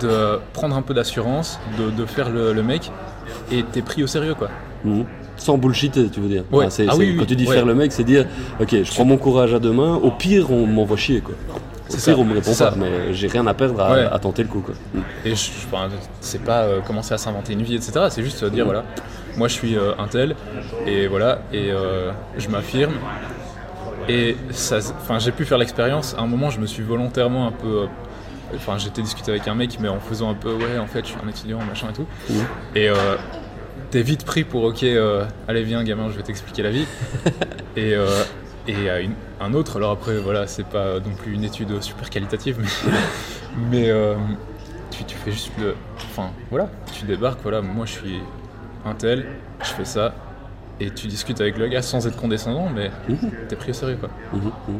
[0.00, 2.90] de prendre un peu d'assurance, de, de faire le, le mec,
[3.50, 4.48] et t'es pris au sérieux, quoi.
[4.84, 5.04] Mhm.
[5.36, 6.44] Sans bullshiter, tu veux dire.
[6.52, 6.66] Ouais.
[6.66, 8.26] Ah c'est- oui, oui, quand tu dis faire le mec, c'est dire
[8.60, 11.20] Ok, je prends mon courage à deux mains, au pire, on m'envoie chier.
[11.22, 11.34] Quoi.
[11.48, 11.56] Au
[11.88, 12.74] C'est pire, ça, on me répond pas, ça.
[12.76, 14.08] mais j'ai rien à perdre à, Ouais.
[14.12, 14.60] à tenter le coup.
[14.60, 14.74] Quoi.
[14.94, 15.02] Mhm.
[15.24, 15.88] Et je, enfin,
[16.20, 17.92] c'est pas euh, commencer à s'inventer une vie, etc.
[18.10, 18.84] C'est juste euh, dire, voilà,
[19.38, 20.36] moi je suis euh, un tel,
[20.86, 22.92] et voilà, et euh, je m'affirme.
[24.10, 24.36] Et
[25.02, 26.14] enfin, j'ai pu faire l'expérience.
[26.18, 27.82] À un moment, je me suis volontairement un peu.
[27.82, 27.86] euh,
[28.56, 31.10] Enfin, j'étais discuté avec un mec, mais en faisant un peu, ouais, en fait, je
[31.12, 32.06] suis un étudiant, machin et tout.
[32.74, 32.94] Et euh,
[33.92, 36.84] t'es vite pris pour, ok, euh, allez, viens, gamin, je vais t'expliquer la vie.
[37.76, 37.94] et
[38.66, 42.10] et à une- un autre, alors après, voilà, c'est pas non plus une étude super
[42.10, 42.90] qualitative, mais,
[43.70, 44.16] mais euh,
[44.90, 45.76] tu, tu fais juste le.
[45.96, 48.20] Enfin, voilà, tu débarques, voilà, moi je suis
[48.84, 49.26] un tel,
[49.62, 50.12] je fais ça,
[50.80, 53.30] et tu discutes avec le gars sans être condescendant, mais Mhm.
[53.48, 54.08] t'es pris au sérieux, quoi.
[54.32, 54.78] Mhm, mhm.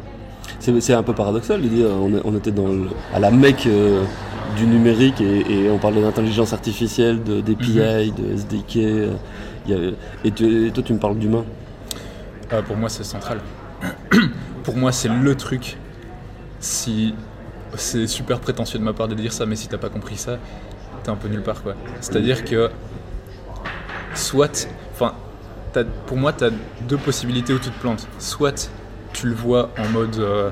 [0.59, 1.87] C'est un peu paradoxal de dire
[2.25, 4.03] on, était dans le- à la mecque euh,
[4.57, 8.77] du numérique et, et on parlait d'intelligence artificielle, de- d'API, de SDK.
[8.77, 9.13] euh,
[9.65, 9.93] il y avait-
[10.25, 11.45] et, tu- et toi, tu me parles d'humain.
[12.51, 13.39] Ah, pour moi, c'est central.
[14.63, 15.77] pour moi, c'est le truc.
[16.59, 17.13] Si
[17.75, 20.37] c'est super prétentieux de ma part de dire ça, mais si t'as pas compris ça,
[21.03, 21.75] t'es un peu nulle part, quoi.
[22.01, 22.69] C'est-à-dire que
[24.15, 25.13] soit, enfin,
[26.05, 26.49] pour moi, t'as
[26.87, 28.07] deux possibilités où tu te plantes.
[28.19, 28.71] Soit
[29.13, 30.49] tu le vois en mode euh,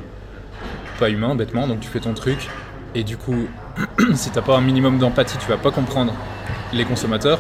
[1.00, 2.50] pas humain, bêtement, donc tu fais ton truc,
[2.96, 3.48] et du coup,
[4.14, 6.14] si t'as pas un minimum d'empathie, tu vas pas comprendre
[6.74, 7.40] les consommateurs.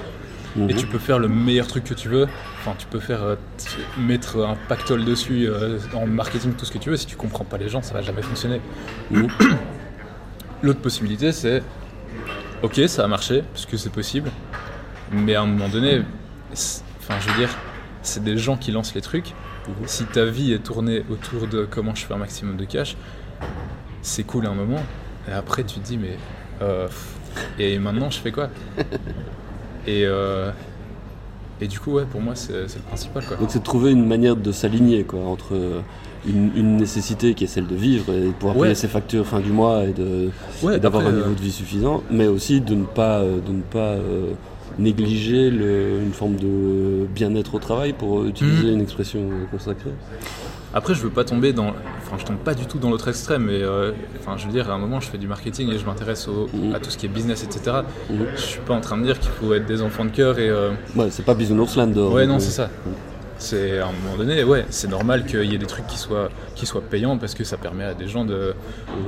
[0.57, 0.75] Et Mhm.
[0.75, 2.27] tu peux faire le meilleur truc que tu veux.
[2.59, 3.35] Enfin, tu peux faire euh,
[3.99, 6.97] mettre un pactole dessus euh, en marketing, tout ce que tu veux.
[6.97, 8.59] Si tu comprends pas les gens, ça va jamais fonctionner.
[9.11, 9.27] Mhm.
[10.63, 11.61] L'autre possibilité, c'est
[12.63, 14.31] ok, ça a marché, parce que c'est possible.
[15.11, 16.01] Mais à un moment donné,
[16.51, 17.49] enfin, je veux dire,
[18.01, 19.33] c'est des gens qui lancent les trucs.
[19.67, 19.73] Mhm.
[19.87, 22.95] Si ta vie est tournée autour de comment je fais un maximum de cash,
[24.01, 24.81] c'est cool à un moment.
[25.27, 26.17] Et après, tu te dis, mais.
[26.61, 26.87] euh,
[27.59, 28.49] et maintenant, je fais quoi?
[29.87, 30.51] Et, euh,
[31.61, 33.23] et du coup, ouais, pour moi, c'est le principal.
[33.25, 33.37] Quoi.
[33.37, 35.81] Donc c'est de trouver une manière de s'aligner quoi entre
[36.27, 38.63] une, une nécessité qui est celle de vivre et de pouvoir Ouais.
[38.67, 40.29] payer ses factures fin du mois et de
[40.61, 43.51] Ouais, et d'avoir un niveau euh, de vie suffisant, mais aussi de ne pas de
[43.51, 44.33] ne pas euh,
[44.79, 48.73] négliger le- une forme de bien-être au travail pour utiliser Mhm.
[48.75, 49.91] une expression euh, consacrée.
[50.73, 51.69] Après, je veux pas tomber dans.
[51.69, 53.45] Enfin, je tombe pas du tout dans l'autre extrême.
[53.45, 55.85] Mais euh, enfin, je veux dire, à un moment, je fais du marketing et je
[55.85, 56.75] m'intéresse Mhm.
[56.75, 57.77] à tout ce qui est business, etc.
[58.09, 58.17] Mhm.
[58.35, 60.47] Je suis pas en train de dire qu'il faut être des enfants de cœur et.
[60.49, 62.13] euh, Ouais, c'est pas Bisounours dehors.
[62.13, 62.69] Ouais, non, euh, c'est ça.
[63.39, 66.29] C'est à un moment donné, ouais, c'est normal qu'il y ait des trucs qui soient,
[66.55, 68.53] qui soient payants parce que ça permet à des gens de,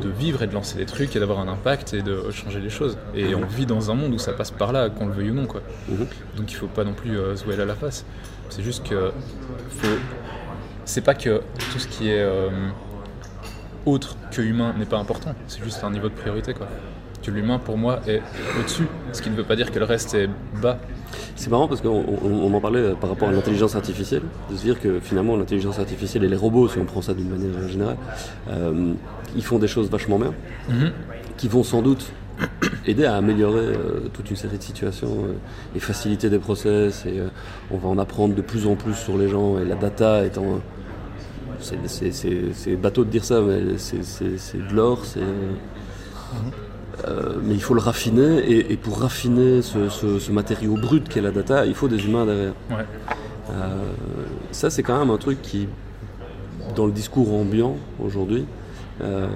[0.02, 2.70] de vivre et de lancer des trucs et d'avoir un impact et de changer les
[2.70, 2.98] choses.
[3.14, 5.34] Et on vit dans un monde où ça passe par là, qu'on le veuille ou
[5.34, 5.62] non, quoi.
[5.90, 6.08] Mhm.
[6.38, 8.06] Donc il faut pas non plus euh, se voiler à la face.
[8.50, 9.12] C'est juste que
[9.70, 9.98] faut.
[10.86, 11.42] C'est pas que
[11.72, 12.50] tout ce qui est euh,
[13.86, 15.36] autre que humain n'est pas important.
[15.48, 16.68] C'est juste un niveau de priorité, quoi.
[17.22, 18.22] Que l'humain, pour moi, est
[18.60, 18.88] au-dessus.
[19.12, 20.30] Ce qui ne veut pas dire que le reste est
[20.62, 20.80] bas.
[21.36, 21.90] C'est marrant parce qu'on
[22.24, 25.80] on- on en parlait par rapport à l'intelligence artificielle, de se dire que finalement l'intelligence
[25.80, 27.98] artificielle et les robots, si on prend ça d'une manière générale,
[28.50, 28.94] euh,
[29.36, 30.34] ils font des choses vachement bien,
[30.70, 30.92] Mhm.
[31.38, 32.12] qui vont sans doute
[32.88, 35.34] aider à améliorer euh, toute une série de situations euh,
[35.76, 37.06] et faciliter des process.
[37.06, 37.28] Et euh,
[37.72, 40.60] on va en apprendre de plus en plus sur les gens et la data étant.
[41.60, 45.06] C'est c'est- c'est- c'est bateau de dire ça, mais c'est c'est- c'est de l'or.
[45.06, 45.52] c'est, euh,
[47.08, 51.08] euh, mais il faut le raffiner et, et pour raffiner ce, ce- ce matériau brut
[51.10, 52.54] qu'est la data, il faut des humains derrière.
[52.70, 52.86] Ouais.
[53.52, 53.54] Euh,
[54.52, 55.68] ça, c'est quand même un truc qui,
[56.76, 58.46] dans le discours ambiant aujourd'hui,
[59.02, 59.28] euh,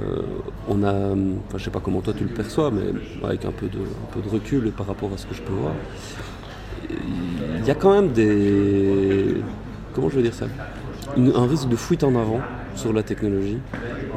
[0.69, 2.83] on a, enfin, je sais pas comment toi tu le perçois, mais
[3.27, 5.53] avec un peu de, un peu de recul par rapport à ce que je peux
[5.53, 5.73] voir,
[6.89, 9.37] il y a quand même des,
[9.93, 10.45] comment je vais dire ça,
[11.17, 12.41] Une- un risque de fuite en avant
[12.75, 13.57] sur la technologie,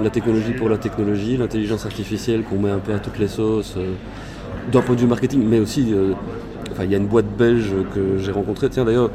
[0.03, 3.75] la technologie pour la technologie, l'intelligence artificielle qu'on met un peu à toutes les sauces,
[3.77, 3.93] euh,
[4.71, 6.13] d'un point de vue marketing, mais aussi, euh,
[6.73, 9.11] enfin, il y a une boîte belge que j'ai rencontrée, tiens d'ailleurs,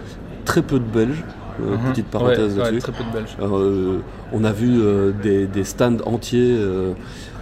[0.46, 1.24] très peu de Belges,
[1.62, 1.92] euh, Mhm.
[1.92, 2.80] petite parenthèse Ouais, ouais, là-dessus.
[2.82, 3.36] très peu de Belges.
[3.38, 4.00] Alors, euh,
[4.34, 4.80] on a vu
[5.22, 6.58] des, des stands entiers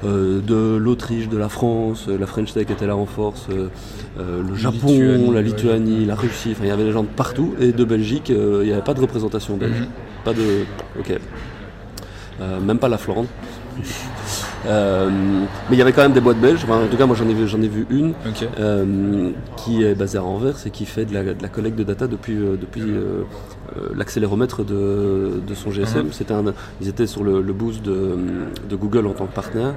[0.04, 5.32] de l'Autriche, de la France, la French Tech était là en force, le Japon, Lituanie,
[5.34, 8.30] la Lituanie, la Russie, enfin il y avait des gens de partout, et de Belgique,
[8.30, 9.80] il n'y avait pas de représentation belge.
[9.80, 9.88] Mhm.
[10.26, 10.66] Pas de.
[11.00, 11.18] Ok.
[12.42, 13.28] Euh, même pas la Flandre.
[14.68, 15.10] Euh,
[15.70, 17.28] mais il y avait quand même des boîtes belges, Enfin, en tout cas moi j'en
[17.28, 18.14] ai, vu- j'en ai vu une
[18.60, 21.84] euh, qui est basée à Anvers et qui fait de la, de la collecte de
[21.84, 22.84] data depuis, euh, depuis
[23.96, 26.06] l'accéléromètre de, de son GSM.
[26.06, 26.12] Mhm.
[26.12, 26.34] C'était
[26.80, 28.16] ils étaient sur le, le boost de,
[28.70, 29.74] de Google en tant que partenaire.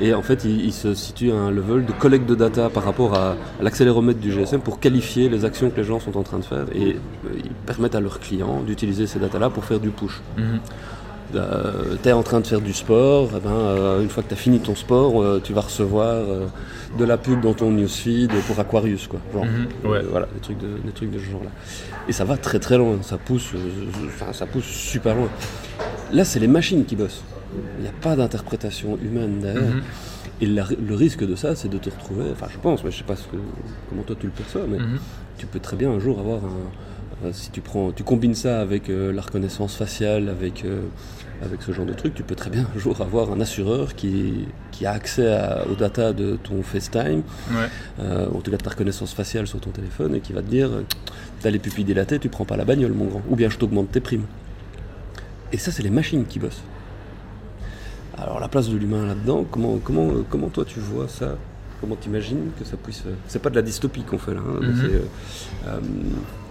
[0.00, 2.84] Et en fait, il, il se situe à un level de collecte de data par
[2.84, 6.22] rapport à, à l'accéléromètre du GSM pour qualifier les actions que les gens sont en
[6.22, 6.64] train de faire.
[6.74, 6.96] Et
[7.36, 10.22] ils permettent à leurs clients d'utiliser ces datas-là pour faire du push.
[11.34, 11.98] Mhm.
[12.02, 14.34] tu es en train de faire du sport, eh ben, euh, une fois que tu
[14.34, 16.46] as fini ton sport, euh, tu vas recevoir euh,
[16.98, 19.06] de la pub dans ton newsfeed pour Aquarius.
[19.08, 19.44] Quoi, genre.
[19.44, 19.98] Mhm, ouais.
[19.98, 21.50] Euh, voilà, des trucs, de, des trucs de ce genre-là.
[22.08, 25.28] Et ça va très très loin, ça pousse, euh, ça pousse super loin.
[26.12, 27.22] Là, c'est les machines qui bossent.
[27.78, 29.62] Il n'y a pas d'interprétation humaine derrière.
[29.62, 29.82] Mhm.
[30.40, 32.98] Et la- le risque de ça, c'est de te retrouver, enfin je pense, mais je
[32.98, 33.36] sais pas ce que,
[33.88, 34.98] comment toi tu le perçois, mais Mhm.
[35.38, 37.26] tu peux très bien un jour avoir un.
[37.26, 40.80] euh, si tu prends, tu combines ça avec euh, la reconnaissance faciale, avec, euh,
[41.42, 44.46] avec ce genre de truc, tu peux très bien un jour avoir un assureur qui,
[44.70, 47.68] qui a accès à- aux data de ton FaceTime, Ouais.
[48.00, 50.48] euh, en tout cas de ta reconnaissance faciale sur ton téléphone, et qui va te
[50.50, 50.70] dire
[51.42, 53.90] T'as les pupilles dilatées, tu prends pas la bagnole, mon grand, ou bien je t'augmente
[53.92, 54.24] tes primes.
[55.52, 56.62] Et ça, c'est les machines qui bossent.
[58.16, 61.36] Alors la place de l'humain là-dedans, comment, comment, euh, comment toi tu vois ça?
[61.80, 63.02] Comment t'imagines que ça puisse...
[63.06, 64.40] euh, C'est pas de la dystopie qu'on fait là.
[64.40, 64.60] hein.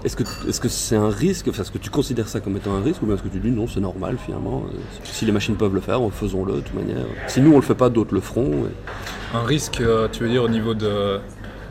[0.03, 2.81] Est-ce que est-ce que c'est un risque est-ce que tu considères ça comme étant un
[2.81, 5.55] risque ou bien est-ce que tu dis non, c'est normal finalement euh, Si les machines
[5.55, 7.05] peuvent le faire, faisons-le de toute manière.
[7.27, 8.65] Si nous on le fait pas, d'autres le feront.
[8.65, 11.19] et- Un risque, euh, tu veux dire, au niveau de.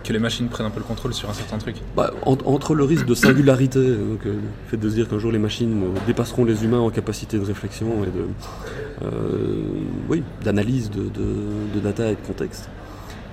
[0.04, 1.76] que les machines prennent un peu le contrôle sur un certain truc?
[1.96, 5.18] Bah, en- entre le risque de singularité, donc, euh, le fait de se dire qu'un
[5.20, 9.62] jour les machines euh, dépasseront les humains en capacité de réflexion et de, euh,
[10.08, 12.68] oui, d'analyse de, de- de data et de contexte,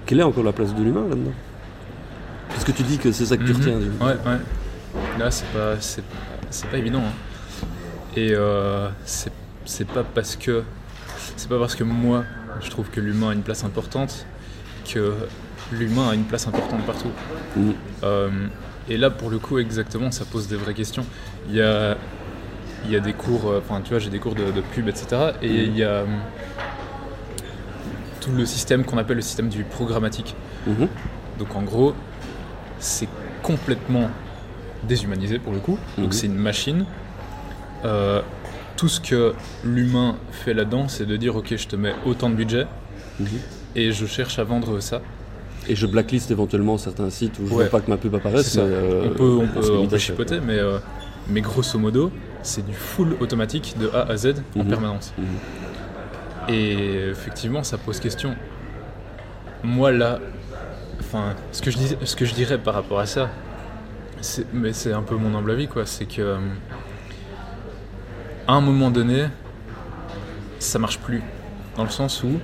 [0.06, 1.32] quelle est encore la place de l'humain là-dedans?
[2.50, 3.58] Parce que tu dis que c'est ça que tu Mhm.
[3.58, 3.80] retiens.
[3.80, 4.38] du- Ouais, ouais.
[5.18, 6.04] Là, c'est pas, c'est,
[6.50, 7.02] c'est pas évident.
[7.02, 7.68] hein.
[8.16, 9.32] Et euh, c'est,
[9.66, 10.64] c'est pas parce que,
[11.36, 12.24] c'est pas parce que moi,
[12.62, 14.26] je trouve que l'humain a une place importante
[14.94, 15.14] que
[15.72, 17.12] l'humain a une place importante partout.
[17.56, 17.74] Mhm.
[18.04, 18.30] Euh,
[18.90, 21.06] et là, pour le coup, exactement, ça pose des vraies questions.
[21.50, 21.96] Il y a,
[22.86, 24.88] il y a des cours, euh, enfin, tu vois, j'ai des cours de, de pub,
[24.88, 25.34] etc.
[25.42, 26.20] Et il y a hum,
[28.22, 30.36] tout le système qu'on appelle le système du programmatique.
[30.68, 30.88] Mhm.
[31.38, 31.94] Donc en gros,
[32.80, 33.08] c'est
[33.44, 34.10] complètement
[34.84, 35.78] déshumanisé pour le coup.
[35.98, 36.04] Mhm.
[36.04, 36.86] Donc c'est une machine.
[37.86, 38.22] Euh,
[38.78, 42.36] tout ce que l'humain fait là-dedans, c'est de dire ok, je te mets autant de
[42.36, 42.66] budget
[43.20, 43.28] Mhm.
[43.76, 45.02] et je cherche à vendre ça.
[45.68, 47.64] Et je blacklist éventuellement certains sites où je Ouais.
[47.66, 48.56] veux pas que ma pub apparaisse.
[48.56, 50.80] Mais, euh, on peut, on peut, on peut chipoter, mais, euh,
[51.28, 52.12] mais grosso modo,
[52.42, 54.68] c'est du full automatique de A à Z en Mhm.
[54.70, 55.14] permanence.
[55.18, 55.26] Mhm.
[56.48, 58.34] Et effectivement, ça pose question.
[59.64, 60.20] Moi, là,
[61.02, 63.30] enfin, ce que je, dis, ce que je dirais par rapport à ça,
[64.54, 66.38] mais c'est un peu mon humble avis, quoi, c'est que euh,
[68.48, 69.26] à un moment donné,
[70.60, 71.22] ça marche plus.
[71.78, 72.40] Dans le sens où,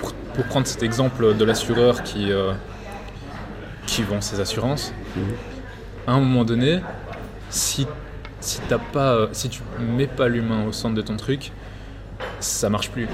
[0.00, 2.52] pour, pour prendre cet exemple de l'assureur qui, euh,
[3.86, 5.22] qui vend ses assurances, Mhm.
[6.06, 6.80] à un moment donné,
[7.50, 7.86] si,
[8.40, 11.52] si, t'as pas, euh, si tu mets pas l'humain au centre de ton truc,
[12.38, 13.08] ça marche plus.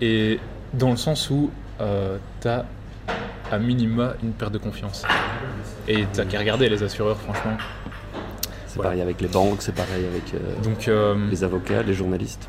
[0.00, 0.38] Et
[0.74, 2.64] dans le sens où euh, t'as
[3.50, 5.02] à minima une perte de confiance.
[5.88, 7.56] Et t'as qu'à regarder les assureurs, franchement.
[8.66, 8.90] C'est Voilà.
[8.90, 12.48] pareil avec les banques, c'est pareil avec euh, Donc, euh, les avocats, les journalistes.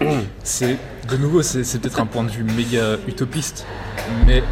[0.42, 0.76] c'est
[1.08, 3.66] de nouveau, c'est peut-être un point de vue méga utopiste,
[4.26, 4.42] mais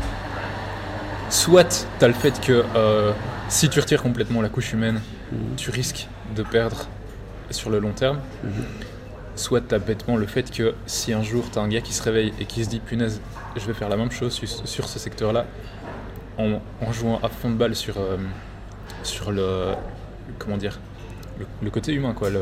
[1.30, 3.12] soit t'as le fait que euh,
[3.48, 5.00] si tu retires complètement la couche humaine,
[5.32, 5.56] Mhm.
[5.56, 6.86] tu risques de perdre
[7.50, 8.18] sur le long terme.
[8.42, 8.50] Mhm.
[9.36, 12.32] Soit t'as bêtement le fait que si un jour t'as un gars qui se réveille
[12.40, 13.20] et qui se dit punaise,
[13.56, 14.32] je vais faire la même chose
[14.64, 15.46] sur ce secteur-là,
[16.38, 18.16] en, en jouant à fond de balle sur, euh,
[19.02, 19.72] sur le,
[20.38, 20.78] comment dire,
[21.38, 22.40] le, le côté humain, quoi, le,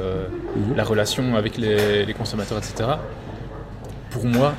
[0.56, 0.76] Mhm.
[0.76, 2.90] la relation avec les, les consommateurs, etc.
[4.10, 4.54] Pour moi,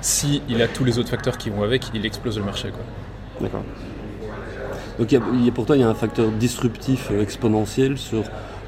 [0.00, 2.82] si il a tous les autres facteurs qui vont avec, il explose le marché, quoi.
[3.40, 3.62] D'accord.
[4.98, 7.08] Donc il y a- il y a- pour toi, il y a un facteur disruptif
[7.10, 8.24] euh, exponentiel sur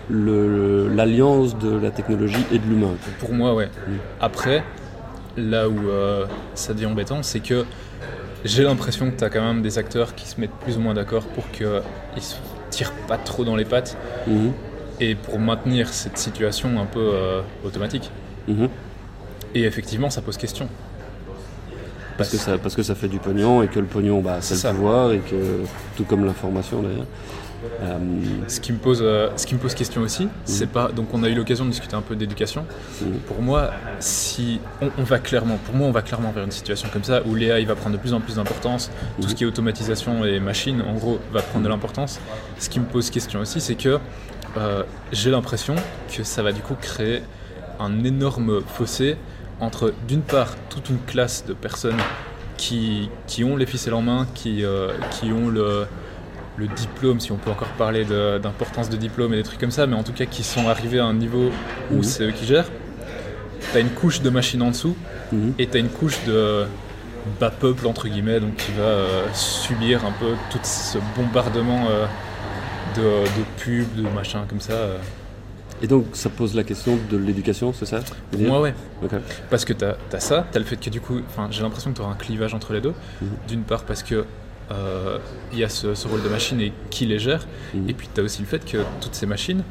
[0.09, 2.95] l'alliance de la technologie et de l'humain.
[3.19, 3.69] Pour moi, ouais.
[4.21, 4.65] Après,
[5.37, 7.65] là où euh, ça devient embêtant, c'est que
[8.45, 10.95] j'ai l'impression que tu as quand même des acteurs qui se mettent plus ou moins
[10.95, 12.37] d'accord pour qu'ils se
[12.71, 14.53] tirent pas trop dans les pattes Mhm.
[15.01, 18.11] et pour maintenir cette situation un peu euh, automatique.
[18.49, 18.69] Mhm.
[19.55, 20.69] Et effectivement, ça pose question.
[22.17, 24.63] Parce que, ça, parce que ça fait du pognon et que le pognon, bah, c'est
[24.69, 25.61] le pouvoir et que,
[25.97, 27.07] tout comme l'information d'ailleurs.
[27.83, 27.99] Euh,
[28.49, 30.91] Ce qui me pose, euh, ce qui me pose question aussi, c'est pas.
[30.93, 32.65] Donc, on a eu l'occasion de discuter un peu d'éducation.
[33.03, 33.19] Mhm.
[33.27, 33.71] Pour moi,
[34.01, 37.23] si on, on va clairement, pour moi, on va clairement vers une situation comme ça
[37.27, 38.91] où l'AI va prendre de plus en plus d'importance.
[39.17, 39.35] Tout ce Mhm.
[39.35, 42.21] qui est automatisation et machine, en gros, va prendre de l'importance.
[42.59, 43.99] Ce qui me pose question aussi, c'est que
[44.57, 45.77] euh, j'ai l'impression
[46.15, 47.23] que ça va du coup créer
[47.79, 49.17] un énorme fossé
[49.61, 51.99] entre, d'une part, toute une classe de personnes
[52.57, 55.87] qui, qui ont les ficelles en main, qui, euh, qui ont le,
[56.61, 59.87] le diplôme, si on peut encore parler d'importance de diplôme et des trucs comme ça,
[59.87, 61.51] mais en tout cas qui sont arrivés à un niveau
[61.91, 62.03] où Mhm.
[62.03, 62.71] c'est eux qui gèrent.
[63.73, 64.97] T'as une couche de machine en dessous
[65.33, 65.55] mhm.
[65.59, 66.67] et t'as une couche de
[67.41, 72.07] bas peuple entre guillemets, donc qui va euh, subir un peu tout ce bombardement euh,
[72.97, 74.73] de, de pubs, de machins comme ça.
[74.73, 74.99] euh.
[75.83, 78.75] Et donc ça pose la question de l'éducation, c'est ça Pour moi, ouais.
[79.49, 81.21] Parce que t'as as ça, t'as le fait que du coup,
[81.51, 82.93] j'ai l'impression que tu auras un clivage entre les deux.
[83.23, 83.29] Mhm.
[83.49, 84.27] D'une part parce que
[85.53, 87.89] il y a ce, ce rôle de machine et qui les gère, Mhm.
[87.89, 89.63] et puis tu as aussi le fait que toutes ces machines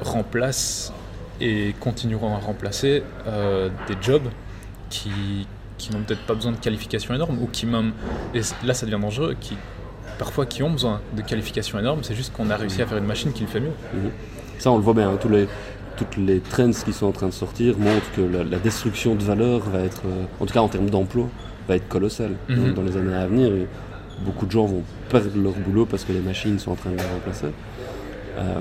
[0.00, 0.92] remplacent
[1.40, 4.28] et continueront à remplacer euh, des jobs
[4.90, 5.10] qui,
[5.78, 7.92] qui n'ont peut-être pas besoin de qualifications énormes ou qui même,
[8.34, 9.56] et là ça devient dangereux, qui
[10.18, 13.06] parfois qui ont besoin de qualifications énormes, c'est juste qu'on a réussi à faire une
[13.06, 13.72] machine qui le fait mieux.
[14.58, 15.10] Ça, on le voit bien.
[15.10, 15.48] hein, tous les,
[15.96, 19.22] toutes les trends qui sont en train de sortir montrent que la, la destruction de
[19.24, 21.28] valeur va être, euh, en tout cas en termes d'emploi,
[21.66, 22.34] va être colossale.
[22.48, 22.74] Mhm.
[22.74, 23.66] Dans- Dans les années à venir, et
[24.24, 26.96] beaucoup de gens vont perdre leur boulot parce que les machines sont en train de
[26.96, 27.46] les remplacer.
[28.38, 28.60] Euh,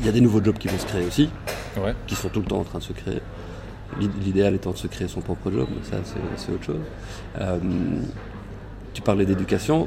[0.00, 1.30] Il y a des nouveaux jobs qui vont se créer aussi,
[1.76, 1.94] Ouais.
[2.08, 3.20] qui sont tout le temps en train de se créer.
[4.00, 5.98] L'id- L'idéal étant de se créer son propre job, mais ça
[6.36, 6.80] c'est autre chose.
[7.40, 7.58] Euh,
[8.92, 9.86] tu parlais d'éducation.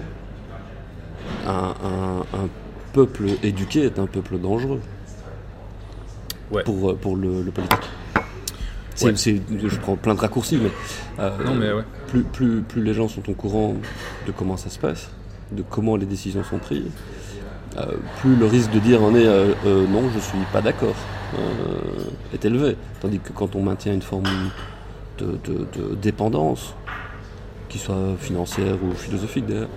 [1.45, 2.47] Un, un- un
[2.93, 4.79] peuple éduqué est un peuple dangereux
[6.51, 6.63] Ouais.
[6.63, 7.79] pour, euh, pour le, le politique.
[9.01, 9.13] Ouais.
[9.15, 10.71] je prends plein de raccourcis, mais,
[11.19, 11.83] euh, Non mais ouais.
[12.07, 13.75] Plus, les gens sont au courant
[14.25, 15.09] de comment ça se passe,
[15.51, 16.91] de comment les décisions sont prises,
[17.77, 20.95] euh, plus le risque de dire euh, euh, non, je suis pas d'accord
[22.33, 22.77] est élevé.
[23.01, 24.23] Tandis que quand on maintient une forme
[25.19, 25.37] de,
[26.01, 26.73] dépendance,
[27.67, 29.67] qui soit financière ou philosophique d'ailleurs,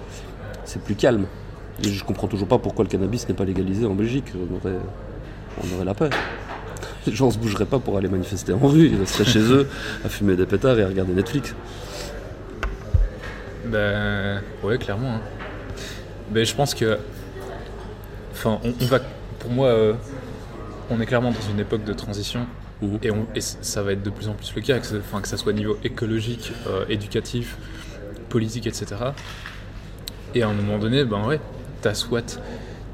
[0.65, 1.27] c'est plus calme.
[1.83, 4.27] Et je comprends toujours pas pourquoi le cannabis n'est pas légalisé en Belgique.
[4.37, 6.11] On aurait, la paix.
[7.07, 9.69] Les gens se bougeraient pas pour aller manifester en rue, ils resteraient chez eux
[10.05, 11.55] à fumer des pétards et à regarder Netflix.
[13.71, 15.15] Ben ouais, clairement.
[15.17, 15.21] hein.
[16.31, 16.99] Ben, je pense que,
[18.33, 19.01] enfin, on, on va,
[19.39, 19.95] pour moi, euh,
[20.91, 22.47] on est clairement dans une époque de transition
[22.83, 22.99] Mhm.
[23.03, 24.97] et, on, et c- ça va être de plus en plus le cas, que, ce-
[24.97, 27.57] que ça soit au niveau écologique, euh, éducatif,
[28.31, 28.87] politique, etc.
[30.35, 31.41] Et à un moment donné, ben ouais,
[31.83, 32.41] t'as soit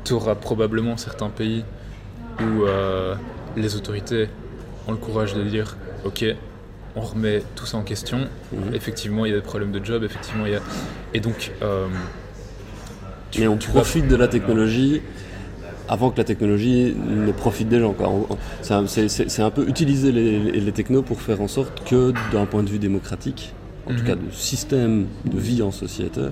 [0.05, 1.65] tu auras probablement certains pays
[2.41, 3.15] où euh,
[3.57, 4.29] les autorités
[4.89, 6.25] ont le courage de dire ok,
[6.97, 8.27] on remet tout ça en question.
[8.53, 8.75] Mhm.
[8.75, 10.61] Effectivement, il y a des problèmes de job, effectivement, il y a.
[11.15, 11.53] Et donc.
[11.63, 11.87] euh,
[13.31, 15.03] tu- Mais on tu vas- profite de la technologie
[15.89, 17.95] avant que la technologie ne profite des gens.
[18.63, 22.63] c'est un- peu utiliser les, les- les technos pour faire en sorte que d'un point
[22.63, 23.53] de vue démocratique,
[23.87, 24.07] en tout Mhm.
[24.07, 26.23] cas de système de vie en société,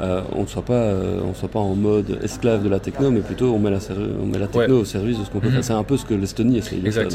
[0.00, 3.10] euh, on ne soit pas, euh, on soit pas en mode esclave de la techno,
[3.10, 4.80] mais plutôt on met la, ser- on met la techno Ouais.
[4.82, 5.54] au service de ce qu'on peut Mhm.
[5.54, 5.64] faire.
[5.64, 7.08] C'est un peu ce que l'Estonie essaye de faire.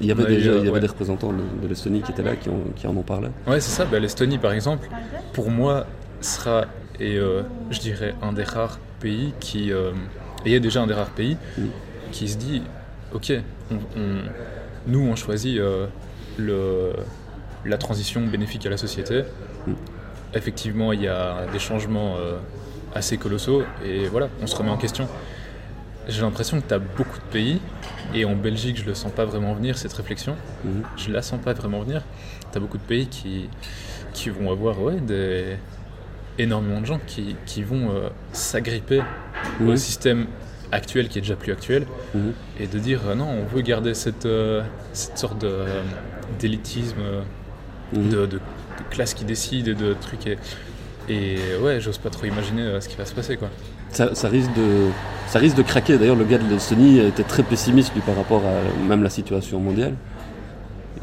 [0.00, 0.80] Il y avait eu, déjà, il y avait ouais.
[0.80, 3.28] des représentants de, de l'Estonie qui étaient là, qui, ont- qui en ont parlé.
[3.46, 3.84] Ouais, c'est ça.
[3.86, 4.88] Bah, L'Estonie, par exemple,
[5.32, 5.86] pour moi,
[6.20, 6.66] sera,
[7.00, 9.70] et euh, je dirais, un des rares pays qui.
[9.70, 9.74] et
[10.44, 11.36] il y a déjà un des rares pays
[12.12, 12.62] qui se dit
[13.12, 13.32] ok,
[13.70, 14.22] on- on-
[14.86, 15.58] nous, on choisit
[16.38, 16.92] le,
[17.64, 19.22] la transition bénéfique à la société.
[19.66, 19.72] Mm.
[20.36, 22.36] Effectivement, il y a des changements euh,
[22.94, 25.08] assez colossaux, et voilà, on se remet en question.
[26.08, 27.60] J'ai l'impression que tu as beaucoup de pays,
[28.14, 30.82] et en Belgique, je le sens pas vraiment venir, cette réflexion Mhm.
[30.96, 32.02] je la sens pas vraiment venir.
[32.52, 33.48] T'as beaucoup de pays qui,
[34.12, 35.56] qui vont avoir ouais, des,
[36.38, 39.00] énormément de gens qui, qui vont euh, s'agripper
[39.60, 39.76] au Mhm.
[39.76, 40.26] système
[40.70, 42.32] actuel qui est déjà plus actuel Mhm.
[42.60, 44.62] et de dire euh, non, on veut garder cette, euh,
[44.92, 45.44] cette sorte
[46.38, 46.98] d'élitisme,
[47.92, 48.40] de
[48.90, 50.26] classe qui décide et de trucs.
[50.26, 50.38] Et,
[51.08, 53.48] et ouais, j'ose pas trop imaginer euh, ce qui va se passer quoi.
[53.90, 54.88] Ça, ça risque de,
[55.28, 55.96] ça risque de craquer.
[55.96, 59.60] D'ailleurs, le gars de l'Estonie était très pessimiste lui, par rapport à même la situation
[59.60, 59.94] mondiale.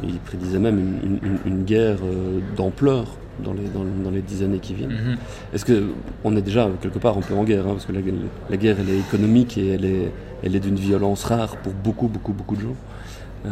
[0.04, 3.06] Il prédisait même une, une- une guerre euh, d'ampleur
[3.44, 4.92] dans les, dans, dans les dix années qui viennent.
[4.92, 5.18] Mhm.
[5.54, 5.86] Est-ce que
[6.24, 8.02] on est déjà quelque part un peu en guerre, hein, parce que la,
[8.50, 10.12] la guerre elle est économique et elle est,
[10.44, 12.76] elle est d'une violence rare pour beaucoup, beaucoup, beaucoup de gens.
[13.46, 13.50] Euh,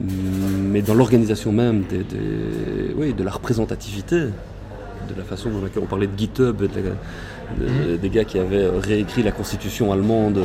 [0.00, 5.86] mais dans l'organisation même des, des- oui, de la représentativité, de la façon laquelle on
[5.86, 10.38] parlait de GitHub, et de la- de- des gars qui avaient réécrit la constitution allemande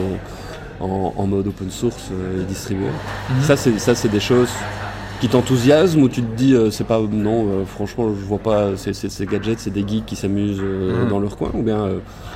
[0.82, 2.88] en, en mode open source euh, et distribué.
[3.42, 4.50] Ça, c'est ça, c'est des choses
[5.22, 8.76] qui t'enthousiasment ou tu te dis euh, c'est pas non euh, franchement je vois pas
[8.76, 11.10] ces, ces- gadgets c'est des geeks qui s'amusent euh, Mhm.
[11.10, 11.88] dans leur coin ou bien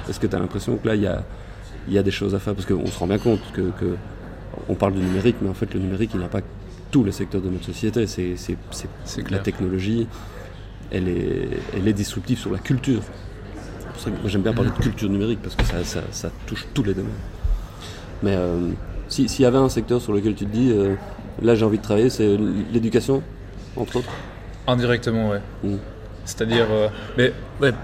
[0.10, 1.22] est-ce que tu as l'impression que là il y a,
[1.90, 2.54] il y a des choses à faire?
[2.56, 3.96] Parce qu'on se rend bien compte que, que
[4.70, 6.48] on parle du numérique mais en fait le numérique il impacte
[6.92, 8.08] tous les secteurs de notre société.
[8.08, 10.08] C'est c'est- c'est- C'est la technologie.
[10.92, 13.02] Elle est, elle est disruptive sur la culture.
[13.80, 16.02] C'est pour ça que moi, j'aime bien parler de culture numérique parce que ça, ça,
[16.12, 17.12] ça touche tous les domaines.
[18.24, 18.70] Mais euh,
[19.08, 20.96] si- s'il y avait un secteur sur lequel tu te dis euh,
[21.42, 22.38] là j'ai envie de travailler c'est
[22.74, 23.22] l'éducation
[23.76, 24.10] entre autres.
[24.68, 25.42] Indirectement, ouais.
[25.64, 25.76] Mm.
[26.30, 27.34] C'est-à-dire, euh, mais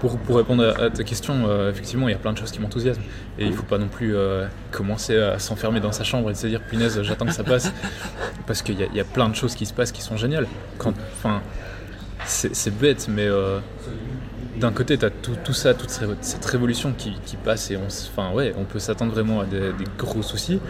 [0.00, 2.60] pour, pour répondre à, ta question, euh, effectivement, il y a plein de choses qui
[2.60, 3.02] m'enthousiasment.
[3.38, 6.46] Et il faut pas non plus euh, commencer à s'enfermer dans sa chambre et se
[6.46, 7.72] dire, punaise, j'attends que ça passe.
[8.46, 10.46] Parce qu'il y, y a plein de choses qui se passent qui sont géniales.
[10.78, 11.42] Enfin,
[12.24, 13.28] c'est bête, mais
[14.56, 17.86] d'un côté, tu as tout, tout ça, toute cette révolution qui, qui passe et on,
[17.86, 20.60] enfin, ouais, on peut s'attendre vraiment à des, des gros soucis.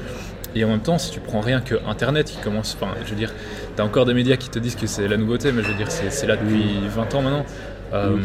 [0.55, 3.17] Et en même temps, si tu prends rien que Internet qui commence, enfin, je veux
[3.17, 3.33] dire,
[3.77, 5.91] t'as encore des médias qui te disent que c'est la nouveauté, mais je veux dire,
[5.91, 7.47] c'est là depuis 20 ans maintenant.
[7.93, 8.17] Euh,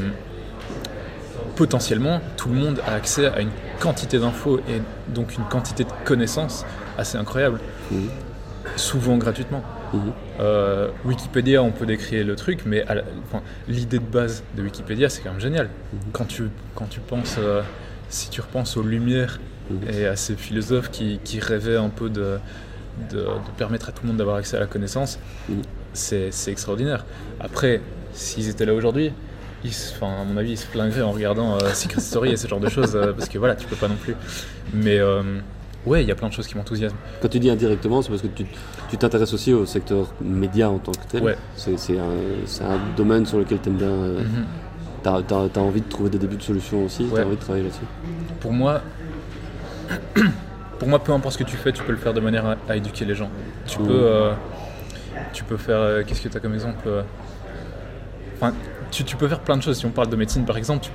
[1.56, 3.50] Potentiellement, tout le monde a accès à une
[3.80, 4.82] quantité d'infos et
[5.14, 6.66] donc une quantité de connaissances
[6.98, 7.60] assez incroyable,
[7.92, 8.08] Mhm.
[8.78, 9.62] souvent gratuitement.
[9.94, 10.00] Mhm.
[10.40, 12.86] Euh, Wikipédia, on peut décrire le truc, mais
[13.68, 15.70] l'idée de base de Wikipédia, c'est quand même génial.
[16.14, 16.44] Quand tu,
[16.74, 17.62] quand tu penses, euh,
[18.10, 19.40] si tu repenses aux Lumières
[19.70, 19.78] Mhm.
[19.94, 22.38] et à ces philosophes qui, qui rêvaient un peu de,
[23.12, 23.28] de, de
[23.58, 25.20] permettre à tout le monde d'avoir accès à la connaissance,
[25.50, 25.62] Mhm.
[25.94, 27.06] c'est extraordinaire.
[27.40, 27.82] Après,
[28.14, 29.12] s'ils étaient là aujourd'hui,
[29.66, 32.60] enfin, à mon avis, ils se plaindraient en regardant euh, Secret Story et ce genre
[32.60, 34.16] de choses, euh, parce que voilà, tu peux pas non plus.
[34.74, 35.22] Mais euh,
[35.86, 36.98] ouais, il y a plein de choses qui m'enthousiasment.
[37.22, 38.46] Quand tu dis indirectement, c'est parce que tu
[38.90, 41.24] tu t'intéresses aussi au secteur média en tant que tel.
[41.24, 41.38] Ouais.
[41.56, 43.90] C'est un, un domaine sur lequel tu aimes bien.
[43.90, 44.46] Mhm.
[45.04, 47.22] T'as as, envie de trouver des débuts de solutions aussi, Ouais.
[47.22, 47.86] t'as envie de travailler là-dessus.
[48.42, 48.82] Pour moi,
[50.82, 52.56] pour moi, peu importe ce que tu fais, tu peux le faire de manière à,
[52.68, 53.30] à éduquer les gens.
[53.68, 54.34] Tu peux, euh,
[55.32, 55.78] tu peux faire.
[55.78, 57.04] euh, Qu'est-ce que tu as comme exemple euh,
[58.36, 58.52] Enfin,
[58.90, 59.78] tu, tu peux faire plein de choses.
[59.78, 60.88] Si on parle de médecine, par exemple,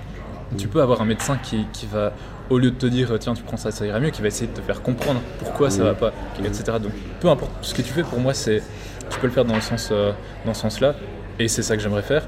[0.51, 2.12] tu, tu peux avoir un médecin qui, qui va,
[2.51, 4.49] au lieu de te dire tiens, tu prends ça, ça ira mieux, qui va essayer
[4.49, 5.89] de te faire comprendre pourquoi ça Mhm.
[5.91, 6.12] va pas,
[6.45, 6.64] etc.
[6.82, 8.64] Donc, peu importe ce que tu fais, pour moi, c'est,
[9.09, 9.93] tu peux le faire dans le sens,
[10.45, 10.97] dans ce sens-là,
[11.39, 12.26] et c'est ça que j'aimerais faire.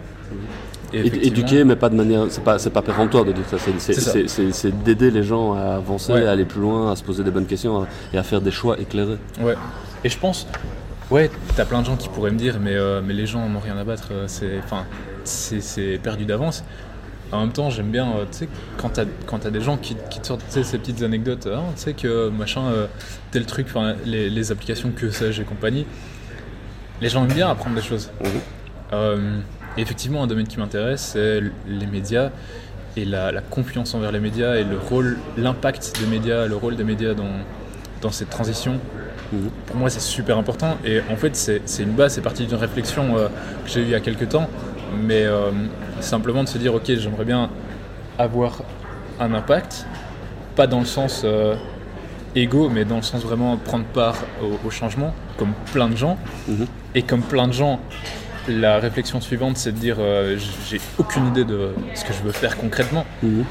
[0.92, 2.26] Éduquer, mais pas de manière.
[2.30, 3.56] C'est pas, c'est pas péremptoire de dire ça.
[3.58, 6.26] C'est- d'aider les gens à avancer, Ouais.
[6.26, 8.78] à aller plus loin, à se poser des bonnes questions et à faire des choix
[8.80, 9.18] éclairés.
[9.40, 9.54] Ouais.
[10.04, 10.46] Et je pense,
[11.10, 13.58] ouais, t'as plein de gens qui pourraient me dire, mais, euh, mais les gens n'ont
[13.60, 14.84] rien à battre, euh, c'est, enfin,
[15.24, 16.64] c'est, c'est perdu d'avance.
[17.30, 19.94] En même temps, j'aime bien, euh, tu sais, quand t'as, quand t'as des gens qui,
[20.08, 22.86] qui te sortent ces petites anecdotes, Ah, tu sais que machin, euh,
[23.32, 23.66] tel truc,
[24.06, 25.84] les, les applications que sais-je et compagnie,
[27.02, 28.10] les gens aiment bien apprendre des choses.
[28.24, 29.42] Mhm.
[29.78, 32.30] Et effectivement, un domaine qui m'intéresse, c'est les médias
[32.96, 36.74] et la, la confiance envers les médias et le rôle, l'impact des médias, le rôle
[36.74, 37.30] des médias dans,
[38.02, 38.80] dans cette transition.
[39.32, 39.50] Mhm.
[39.66, 40.76] Pour moi, c'est super important.
[40.84, 43.28] Et en fait, c'est une base, c'est parti d'une réflexion euh,
[43.64, 44.48] que j'ai eue il y a quelques temps.
[45.00, 45.52] Mais euh,
[46.00, 47.48] simplement de se dire, ok, j'aimerais bien
[48.18, 48.62] avoir
[49.20, 49.86] un impact,
[50.56, 51.54] pas dans le sens euh,
[52.34, 56.18] égo, mais dans le sens vraiment prendre part au, au changement, comme plein de gens.
[56.48, 56.66] Mhm.
[56.96, 57.78] Et comme plein de gens,
[58.48, 60.36] la réflexion suivante, c'est de dire, euh,
[60.68, 63.04] j'ai aucune idée de ce que je veux faire concrètement.
[63.22, 63.44] Mhm.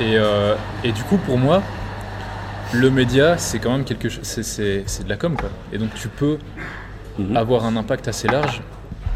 [0.00, 0.54] Et, euh,
[0.84, 1.62] et du coup, pour moi,
[2.72, 5.50] le média, c'est quand même quelque chose, c'est- de la com, quoi.
[5.72, 6.38] Et donc, tu peux
[7.18, 7.36] Mhm.
[7.36, 8.62] avoir un impact assez large,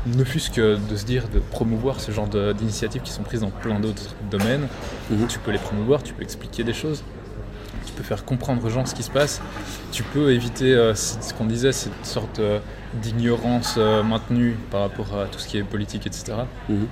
[0.06, 3.50] ne fût-ce que de se dire, de promouvoir ce genre d'initiatives qui sont prises dans
[3.50, 4.66] plein d'autres domaines.
[5.10, 5.26] Mhm.
[5.28, 7.02] Tu peux les promouvoir, tu peux expliquer des choses,
[7.86, 9.40] tu peux faire comprendre aux gens ce qui se passe,
[9.92, 12.58] tu peux éviter euh, ce qu'on disait, cette sorte euh,
[13.02, 16.32] d'ignorance euh, maintenue par rapport à tout ce qui est politique, etc.
[16.68, 16.86] Mhm.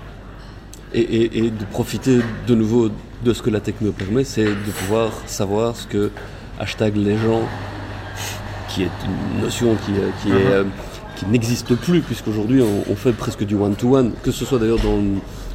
[0.95, 2.90] Et, et- et de profiter de nouveau
[3.24, 6.11] de ce que la techno permet, c'est de pouvoir savoir ce que
[6.61, 7.43] hashtag les gens,
[8.68, 8.90] qui est
[9.36, 10.30] une notion qui, euh, qui,
[11.24, 14.78] est, n'existe plus, puisqu'aujourd'hui on, on fait presque du one-to-one, que ce soit d'ailleurs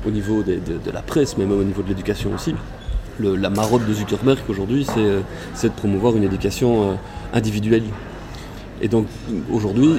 [0.06, 2.56] au niveau des- de, de la presse, mais même au niveau de l'éducation aussi.
[3.20, 5.22] Le- la marotte de Zuckerberg aujourd'hui, c'est euh,
[5.54, 6.94] c'est de promouvoir une éducation euh,
[7.34, 7.84] individuelle.
[8.82, 9.08] Et donc
[9.52, 9.96] aujourd'hui,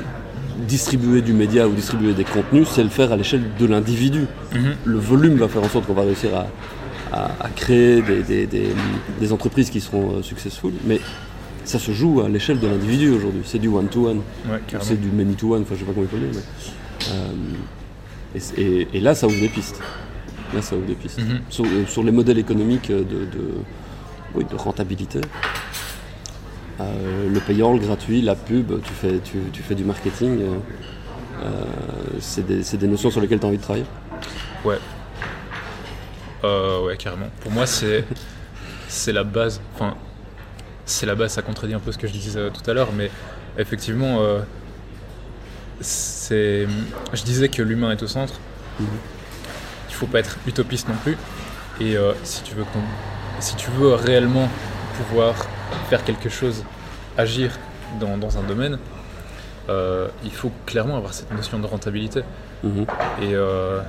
[0.69, 4.27] distribuer du média ou distribuer des contenus, c'est le faire à l'échelle de l'individu.
[4.85, 6.47] Le volume va faire en sorte qu'on va réussir à,
[7.17, 8.73] à- à créer des, des- des-
[9.21, 11.01] des entreprises qui seront euh, successful, mais
[11.65, 13.43] ça se joue à l'échelle de l'individu aujourd'hui.
[13.45, 16.35] C'est du one-to-one, Ouais, c'est du many-to-one, enfin je sais pas comment il faut dire.
[16.35, 19.81] Mais, euh, et, c'est- et- et là, ça ouvre des pistes.
[20.55, 21.19] Là, ça ouvre des pistes.
[21.19, 21.41] Mhm.
[21.51, 23.55] Sur, euh, sur les modèles économiques de, de-
[24.35, 25.21] oui, de rentabilité,
[26.81, 30.57] euh, le payant, le gratuit, la pub, tu fais, tu, tu fais du marketing, euh,
[31.45, 31.49] euh,
[32.21, 33.87] c'est des, des notions sur lesquelles tu as envie de travailler?
[34.65, 34.79] Ouais.
[36.45, 37.29] Euh, ouais, carrément.
[37.41, 38.05] Pour moi, c'est
[38.89, 39.61] c'est la base.
[39.75, 39.95] Enfin,
[40.87, 41.33] c'est la base.
[41.33, 43.11] Ça contredit un peu ce que je disais euh, tout à l'heure, mais
[43.59, 44.41] effectivement, euh,
[45.81, 46.67] c'est.
[47.13, 48.35] Je disais que l'humain est au centre.
[48.81, 48.87] Mhm.
[49.99, 51.17] Il faut pas être utopiste non plus.
[51.81, 52.65] Et euh, si tu veux
[53.41, 54.49] si tu veux réellement
[54.97, 55.35] pouvoir
[55.91, 56.63] faire quelque chose,
[57.17, 57.51] agir
[57.99, 58.79] dans, dans un domaine,
[59.69, 62.21] euh, il faut clairement avoir cette notion de rentabilité.
[62.63, 62.83] Mhm.
[63.23, 63.81] Et euh,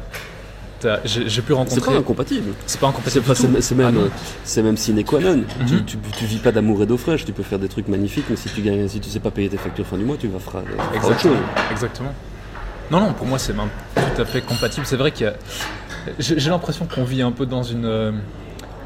[1.05, 1.91] j'ai pu C'est rencontrer.
[1.93, 2.53] pas incompatible.
[2.65, 3.35] C'est pas C'est incompatible.
[3.35, 5.43] c'est- c'est même, Ah c'est même sine qua non.
[5.67, 5.85] tu, Mhm.
[5.85, 7.23] tu, tu vis pas d'amour et d'eau fraîche.
[7.23, 9.49] Tu peux faire des trucs magnifiques, mais si tu gagnes, si tu sais pas payer
[9.49, 11.35] tes factures fin du mois, tu vas faire, faire autre Exactement.
[11.35, 11.43] chose.
[11.71, 12.13] Exactement.
[12.89, 14.83] Non, non, pour moi, c'est même tout à fait compatible.
[14.87, 15.33] C'est vrai qu'il y a.
[16.17, 18.11] J'ai l'impression qu'on vit un peu dans une, euh,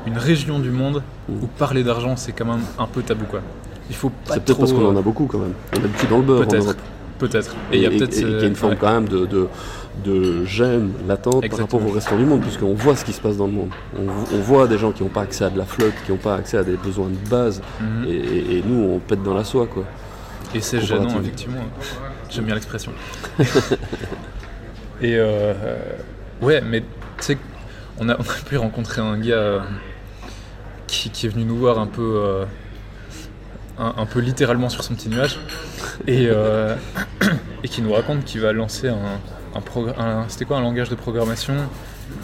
[0.07, 1.43] une région du monde Mhm.
[1.43, 3.41] où parler d'argent, c'est quand même un peu tabou, quoi.
[3.89, 5.53] Il faut pas C'est peut-être parce qu'on en euh, a beaucoup quand même.
[5.74, 6.63] On a l'habitude dans le beurre en Peut-être.
[6.65, 6.78] Europe.
[7.19, 7.55] Peut-être.
[7.71, 8.09] Et il y a peut-être.
[8.11, 8.78] qu'il y a euh, une forme ouais.
[8.82, 9.47] quand même de, de,
[10.03, 13.38] de gêne latente par rapport au reste du monde, puisqu'on voit ce qui se passe
[13.38, 13.69] dans le monde.
[13.97, 16.17] On, on voit des gens qui n'ont pas accès à de la flotte, qui n'ont
[16.17, 18.05] pas accès à des besoins de base, Mhm.
[18.07, 19.84] et, et- et nous on pète dans la soie quoi.
[20.55, 21.61] Et c'est gênant, effectivement.
[22.30, 22.91] J'aime bien l'expression.
[25.01, 25.78] Et euh, euh,
[26.41, 26.84] ouais, mais
[27.99, 28.15] on a,
[28.45, 29.59] pu rencontrer un gars euh,
[30.88, 32.45] qui, est venu nous voir un peu, euh,
[33.78, 35.39] un, peu littéralement sur son petit nuage,
[36.07, 36.76] et, euh,
[37.63, 39.19] qui nous raconte qu'il va lancer un,
[40.47, 41.55] quoi un langage de programmation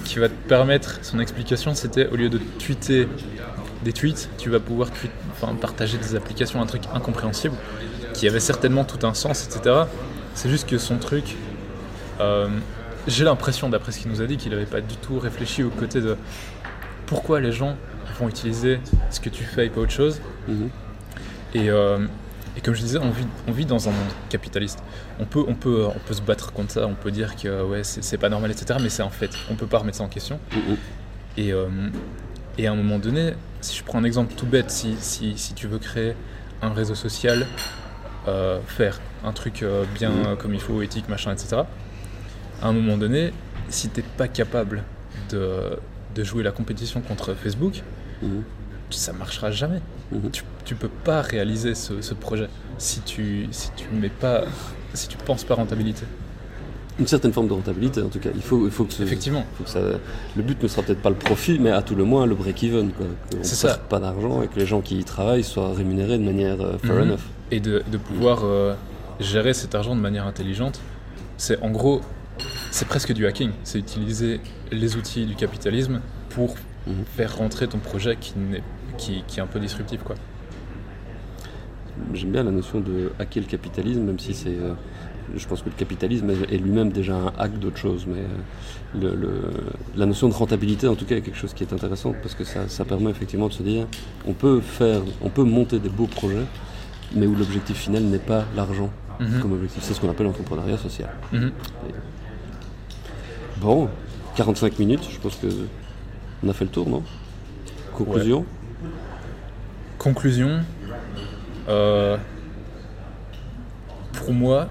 [0.03, 3.07] qui va te permettre, son explication c'était au lieu de tweeter
[3.83, 4.89] des tweets, tu vas pouvoir
[5.31, 7.55] enfin, partager des applications, un truc incompréhensible,
[8.13, 9.83] qui avait certainement tout un sens, etc.
[10.35, 11.37] C'est juste que son truc,
[13.09, 15.69] j'ai l'impression, d'après ce qu'il nous a dit, qu'il n'avait pas du tout réfléchi au
[15.69, 16.15] côté de
[17.05, 17.75] pourquoi les gens
[18.19, 18.79] vont utiliser
[19.09, 20.21] ce que tu fais et pas autre chose.
[20.47, 20.69] Mhm.
[21.55, 22.05] Et, euh,
[22.57, 24.79] et comme je disais, on vit, on vit dans un monde capitaliste.
[25.19, 27.81] On peut, on, peut, on peut se battre contre ça, on peut dire que ouais,
[27.83, 28.79] c'est pas normal, etc.
[28.81, 29.31] Mais c'est un fait.
[29.49, 30.39] On peut pas remettre ça en question.
[30.53, 30.77] Mhm.
[31.37, 31.67] Et, euh,
[32.57, 35.53] et à un moment donné, si je prends un exemple tout bête, si, si, si
[35.53, 36.13] tu veux créer
[36.61, 37.47] un réseau social,
[38.27, 39.63] euh, faire un truc
[39.95, 40.37] bien Mhm.
[40.37, 41.61] comme il faut, éthique, machin, etc.
[42.61, 43.31] À un moment donné,
[43.69, 44.83] si t'es pas capable
[45.31, 45.77] de,
[46.15, 47.81] de jouer la compétition contre Facebook,
[48.21, 48.43] Mhm.
[48.89, 49.81] ça marchera jamais.
[50.11, 50.31] Mhm.
[50.31, 52.47] Tu, tu peux pas réaliser ce, ce projet
[52.77, 54.43] si tu si tu mets pas
[54.93, 56.03] si tu penses pas rentabilité.
[56.99, 58.31] Une certaine forme de rentabilité en tout cas.
[58.35, 59.45] Il faut, il faut que ce- Effectivement.
[59.57, 59.79] faut que ça,
[60.35, 62.91] le but ne sera peut-être pas le profit, mais à tout le moins le break-even.
[62.91, 63.05] Qu'on
[63.41, 66.59] C'est perde pas d'argent et que les gens qui y travaillent soient rémunérés de manière
[66.59, 67.01] euh, fair Mhm.
[67.03, 67.19] enough.
[67.51, 68.73] Et de, de pouvoir euh,
[69.21, 70.81] gérer cet argent de manière intelligente,
[71.37, 72.01] c'est en gros
[72.71, 73.51] c'est presque du hacking.
[73.63, 74.39] C'est utiliser
[74.71, 76.55] les outils du capitalisme pour
[76.87, 76.93] Mhm.
[77.15, 78.63] faire rentrer ton projet qui, n'est-
[78.97, 80.15] qui, qui est un peu disruptif quoi.
[82.13, 84.73] J'aime bien la notion de hacker le capitalisme, même si c'est euh,
[85.35, 88.23] je pense que le capitalisme est lui-même déjà un hack d'autre chose, mais
[88.99, 89.13] le,
[89.95, 92.43] la notion de rentabilité, en tout cas, est quelque chose qui est intéressant parce que
[92.45, 93.85] ça, ça permet effectivement de se dire,
[94.25, 96.45] on peut faire, on peut monter des beaux projets,
[97.13, 98.89] mais où l'objectif final n'est pas l'argent
[99.19, 99.41] Mhm.
[99.41, 99.83] comme objectif.
[99.83, 101.09] C'est ce qu'on appelle l'entrepreneuriat social.
[101.33, 101.51] Mhm.
[103.61, 103.89] Bon,
[104.35, 105.47] 45 minutes, je pense que
[106.43, 107.03] on a fait le tour, non?
[107.93, 108.45] Conclusion?
[109.97, 110.61] Conclusion.
[111.67, 112.17] euh,
[114.13, 114.67] pour moi,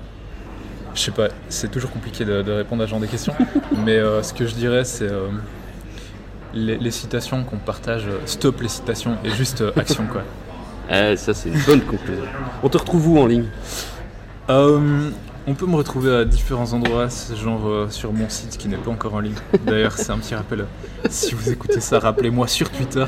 [0.95, 3.35] je sais pas, c'est toujours compliqué de, de répondre à ce genre de questions,
[3.85, 5.29] mais euh, ce que je dirais, c'est euh,
[6.55, 10.23] les, les citations qu'on partage, stop les citations et juste action quoi.
[10.91, 12.25] Eh, ça c'est une bonne conclusion.
[12.63, 13.45] On te retrouve où en ligne?
[15.49, 18.91] On peut me retrouver à différents endroits, genre euh, sur mon site qui n'est pas
[18.91, 19.35] encore en ligne.
[19.67, 20.67] D'ailleurs, c'est un petit rappel.
[21.09, 23.05] Si vous écoutez ça, rappelez-moi sur Twitter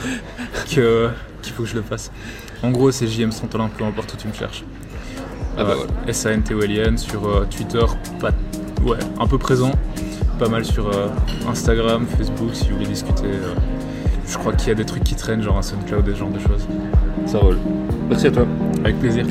[0.74, 1.09] que-
[1.43, 2.11] qu'il faut que je le fasse.
[2.62, 4.64] En gros, c'est JM Santolin, peu importe où tu me cherches.
[5.59, 7.84] Ah bah Euh, S-A-N-T-O-L-I-N sur euh, Twitter,
[8.20, 8.30] pas,
[8.84, 9.72] ouais, un peu présent.
[10.38, 10.91] Pas mal sur
[11.47, 13.24] Instagram, Facebook, si vous voulez discuter.
[14.26, 16.38] je crois qu'il y a des trucs qui traînent, genre un SoundCloud, des genres de
[16.38, 16.66] choses.
[17.26, 17.59] Ça roule.
[18.09, 18.47] Merci à toi.
[18.82, 19.26] Avec plaisir.